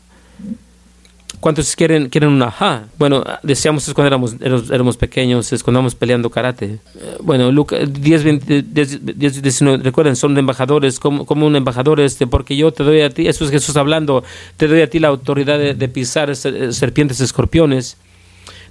[1.39, 2.83] ¿Cuántos quieren, quieren un ajá?
[2.97, 6.65] Bueno, decíamos es cuando éramos, éramos, pequeños, es cuando peleando karate.
[6.65, 6.79] Eh,
[7.21, 12.57] bueno, Lucas 10, 20, 10, 19, recuerden, son embajadores, como, como, un embajador, este, porque
[12.57, 14.23] yo te doy a ti, eso es Jesús hablando,
[14.57, 17.95] te doy a ti la autoridad de, de pisar eh, serpientes, escorpiones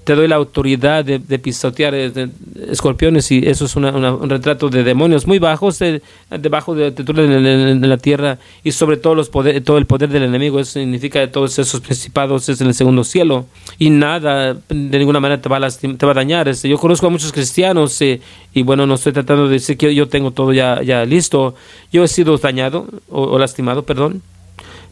[0.08, 2.30] te doy la autoridad de, pisotear eh,
[2.70, 5.80] escorpiones y eso es un retrato de demonios muy bajos
[6.30, 10.60] debajo de, de, la tierra y sobre todo, los poder, todo el poder del enemigo.
[10.60, 13.44] Eso significa que todos esos principados es en el segundo cielo
[13.78, 16.48] y nada de ninguna manera te va a, te va a dañar.
[16.48, 18.22] Este, yo conozco a muchos cristianos eh,
[18.54, 21.54] y bueno, no estoy tratando de decir que yo tengo todo ya, ya listo.
[21.92, 24.22] Yo he sido dañado o, lastimado, perdón,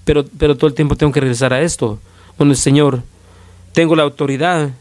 [0.04, 2.00] pero, pero todo el tiempo tengo que regresar a esto.
[2.36, 3.00] Bueno, Señor,
[3.72, 4.72] tengo la autoridad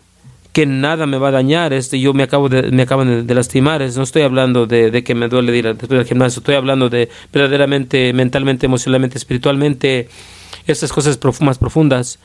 [0.56, 3.82] que nada me va a dañar, este, yo me acabo de, me acaban de, lastimar,
[3.82, 8.14] no estoy hablando de, que me duele ir después del gimnasio, estoy hablando de verdaderamente,
[8.14, 10.08] mentalmente, emocionalmente, espiritualmente,
[10.66, 12.20] estas cosas más profundas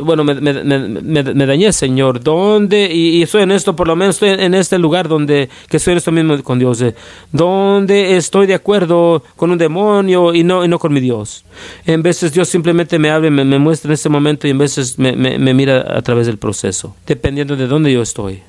[0.00, 2.22] bueno, me, me, me, dañé, Señor.
[2.22, 2.92] ¿Dónde?
[2.92, 5.98] Y, estoy en esto, por lo menos estoy en este lugar donde, que estoy en
[5.98, 6.80] esto mismo con Dios.
[6.82, 6.94] Eh,
[7.32, 11.44] donde estoy de acuerdo con un demonio y no, y no con mi Dios.
[11.86, 14.98] En veces Dios simplemente me habla, me, me muestra en ese momento y en veces
[14.98, 18.42] me, me mira a través del proceso, dependiendo de dónde yo estoy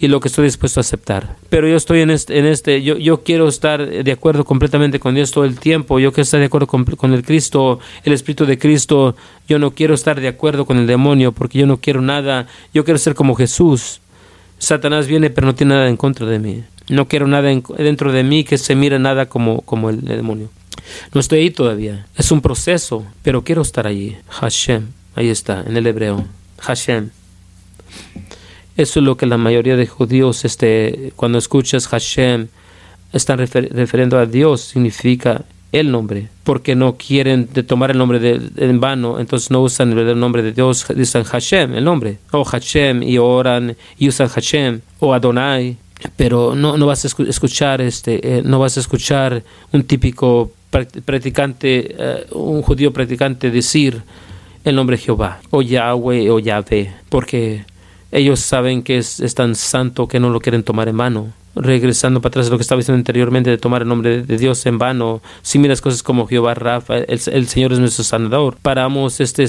[0.00, 1.36] y lo que estoy dispuesto a aceptar.
[1.50, 5.14] Pero yo estoy en este, en este yo, yo quiero estar de acuerdo completamente con
[5.14, 8.58] Dios todo el tiempo, yo quiero estar de acuerdo con, el Cristo, el Espíritu de
[8.58, 9.14] Cristo,
[9.46, 12.84] yo no quiero estar de acuerdo con el demonio porque yo no quiero nada, yo
[12.84, 14.00] quiero ser como Jesús.
[14.58, 16.64] Satanás viene pero no tiene nada en contra de mí.
[16.88, 20.48] No quiero nada dentro de mí que se mire nada como, como el, demonio.
[21.12, 22.06] No estoy ahí todavía.
[22.16, 24.16] Es un proceso, pero quiero estar allí.
[24.28, 26.24] Hashem, ahí está, en el hebreo.
[26.58, 27.10] Hashem.
[28.80, 32.48] Eso es lo que la mayoría de judíos, este, cuando escuchas Hashem,
[33.12, 38.40] están refiriendo a Dios, significa el nombre, porque no quieren de tomar el nombre de,
[38.56, 43.02] en vano, entonces no usan el nombre de Dios, dicen Hashem, el nombre, o Hashem,
[43.02, 45.76] y oran, y usan Hashem, o Adonai,
[46.16, 50.52] pero no, no vas a escuchar, este, eh, no vas a escuchar un típico
[51.04, 54.00] practicante, eh, un judío practicante decir
[54.64, 57.68] el nombre Jehová, o Yahweh, o Yahvé, porque
[58.12, 61.32] ellos saben que es, tan santo que no lo quieren tomar en vano.
[61.54, 64.64] Regresando para atrás a lo que estaba diciendo anteriormente de tomar el nombre de, Dios
[64.66, 69.44] en vano, si miras cosas como Jehová Rafa, el, Señor es nuestro sanador, paramos este,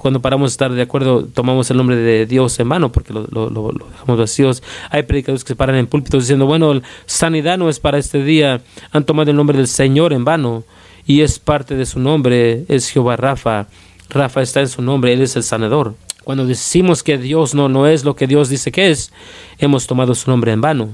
[0.00, 3.26] cuando paramos de estar de acuerdo, tomamos el nombre de Dios en vano porque lo,
[3.30, 4.62] lo, dejamos vacíos.
[4.90, 8.60] Hay predicadores que se paran en púlpitos diciendo, bueno, sanidad no es para este día,
[8.90, 10.64] han tomado el nombre del Señor en vano
[11.06, 13.68] y es parte de su nombre, es Jehová Rafa.
[14.10, 15.94] Rafa está en su nombre, Él es el sanador.
[16.24, 19.12] Cuando decimos que Dios no, no es lo que Dios dice que es,
[19.58, 20.90] hemos tomado su nombre en vano.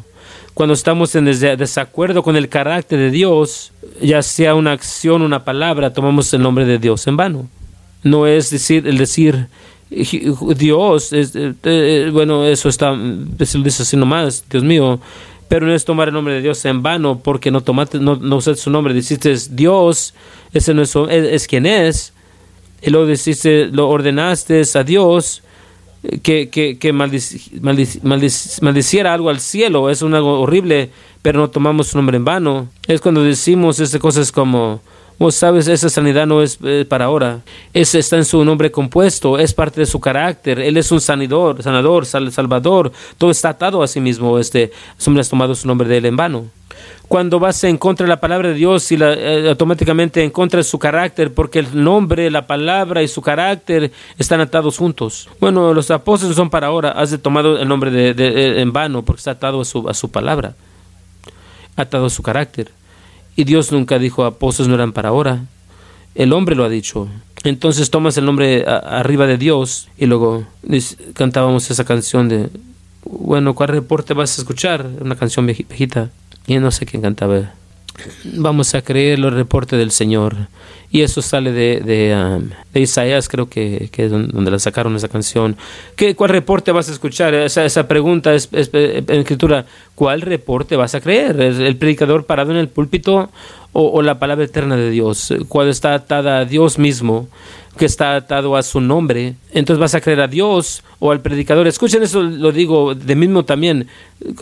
[0.54, 3.72] Cuando estamos en desacuerdo con el carácter de Dios,
[4.02, 7.48] ya sea una acción, una palabra, tomamos el nombre de Dios en vano.
[8.02, 9.46] No es decir, el decir
[9.90, 15.00] Dios, eh, eh, bueno, eso está, lo dice así nomás, Dios mío,
[15.48, 18.40] pero no es tomar el nombre de Dios en vano porque no tomaste, no, no
[18.40, 20.14] su nombre, dijiste Dios,
[20.52, 22.12] ese no es, es quien es,
[22.82, 25.42] y lo, deciste, lo ordenaste a Dios
[26.22, 29.90] que, que, que maldiciera algo al cielo.
[29.90, 30.90] Es un algo horrible,
[31.22, 32.68] pero no tomamos su nombre en vano.
[32.86, 34.80] Es cuando decimos esas cosas como,
[35.18, 37.40] vos sabes, esa sanidad no es eh, para ahora.
[37.74, 40.60] Ese está en su nombre compuesto, es parte de su carácter.
[40.60, 42.92] Él es un sanador, sanador, salvador.
[43.18, 44.38] Todo está atado a sí mismo.
[44.38, 46.46] Este, has tomado su nombre de él en vano
[47.10, 50.58] cuando vas en contra de la palabra de Dios y la, eh, automáticamente en contra
[50.58, 55.28] de su carácter, porque el nombre, la palabra y su carácter están atados juntos.
[55.40, 59.02] Bueno, los apóstoles son para ahora, has de tomado el nombre de, eh, en vano,
[59.04, 60.54] porque está atado a su, a su palabra,
[61.74, 62.70] atado a su carácter.
[63.34, 65.46] Y Dios nunca dijo apóstoles no eran para ahora,
[66.14, 67.08] el hombre lo ha dicho.
[67.42, 70.44] Entonces tomas el nombre arriba de Dios y luego
[71.14, 72.50] cantábamos esa canción de,
[73.02, 74.86] bueno, ¿cuál reporte vas a escuchar?
[75.00, 76.10] Una canción viejita
[76.54, 77.52] y no sé quién cantaba.
[78.24, 80.36] Vamos a creer los reportes del Señor.
[80.90, 85.06] Y eso sale de, de, um, Isaías, creo que, que, es donde la sacaron esa
[85.06, 85.56] canción.
[85.94, 87.32] ¿Qué, ¿Cuál reporte vas a escuchar?
[87.34, 89.66] Esa, esa pregunta es, en escritura.
[89.94, 91.40] ¿Cuál reporte vas a creer?
[91.40, 93.30] ¿El predicador parado en el púlpito
[93.72, 97.28] o, la palabra eterna de Dios, cuando está atada a Dios mismo,
[97.78, 101.66] que está atado a su nombre, entonces vas a creer a Dios o al predicador.
[101.66, 103.86] Escuchen eso, lo digo de mismo también.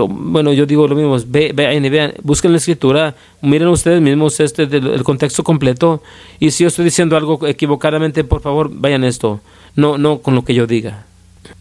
[0.08, 1.18] Bueno, yo digo lo mismo.
[1.26, 6.02] Ve, vean, vean, busquen la escritura, miren ustedes mismos este el contexto completo.
[6.40, 9.40] Y si yo estoy diciendo algo equivocadamente, por favor, vayan esto.
[9.76, 11.04] No, no con lo que yo diga.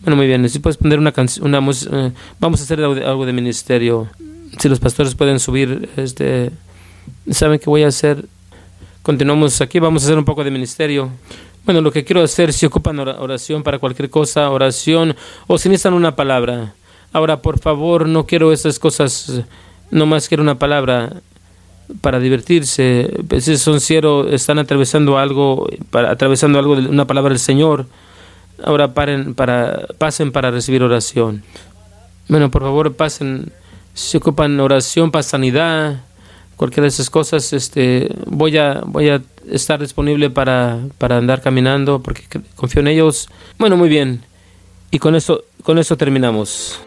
[0.01, 0.47] Bueno, muy bien.
[0.49, 4.07] Si puedes poner una canción, una, eh, vamos a hacer algo de ministerio.
[4.57, 6.51] Si los pastores pueden subir, este,
[7.31, 8.25] saben qué voy a hacer.
[9.01, 11.09] Continuamos aquí, vamos a hacer un poco de ministerio.
[11.65, 15.15] Bueno, lo que quiero hacer, si ocupan oración para cualquier cosa, oración,
[15.47, 16.73] o si necesitan una palabra.
[17.11, 19.41] Ahora, por favor, no quiero esas cosas,
[19.91, 21.21] no más quiero una palabra
[22.01, 23.09] para divertirse.
[23.39, 27.85] Si son cieros, están atravesando algo, para, atravesando algo de una palabra del Señor.
[28.63, 31.43] Ahora paren para, pasen para recibir oración.
[32.27, 33.51] Bueno, por favor, pasen.
[33.93, 36.01] Si ocupan oración para sanidad,
[36.57, 42.01] cualquiera de esas cosas, este, voy a, voy a estar disponible para, para andar caminando
[42.01, 42.23] porque
[42.55, 43.29] confío en ellos.
[43.57, 44.23] Bueno, muy bien.
[44.91, 46.81] Y con eso, con eso terminamos.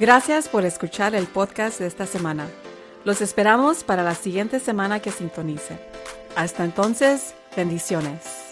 [0.00, 2.46] Gracias por escuchar el podcast de esta semana.
[3.04, 5.78] Los esperamos para la siguiente semana que sintonice.
[6.34, 8.45] Hasta entonces, bendiciones.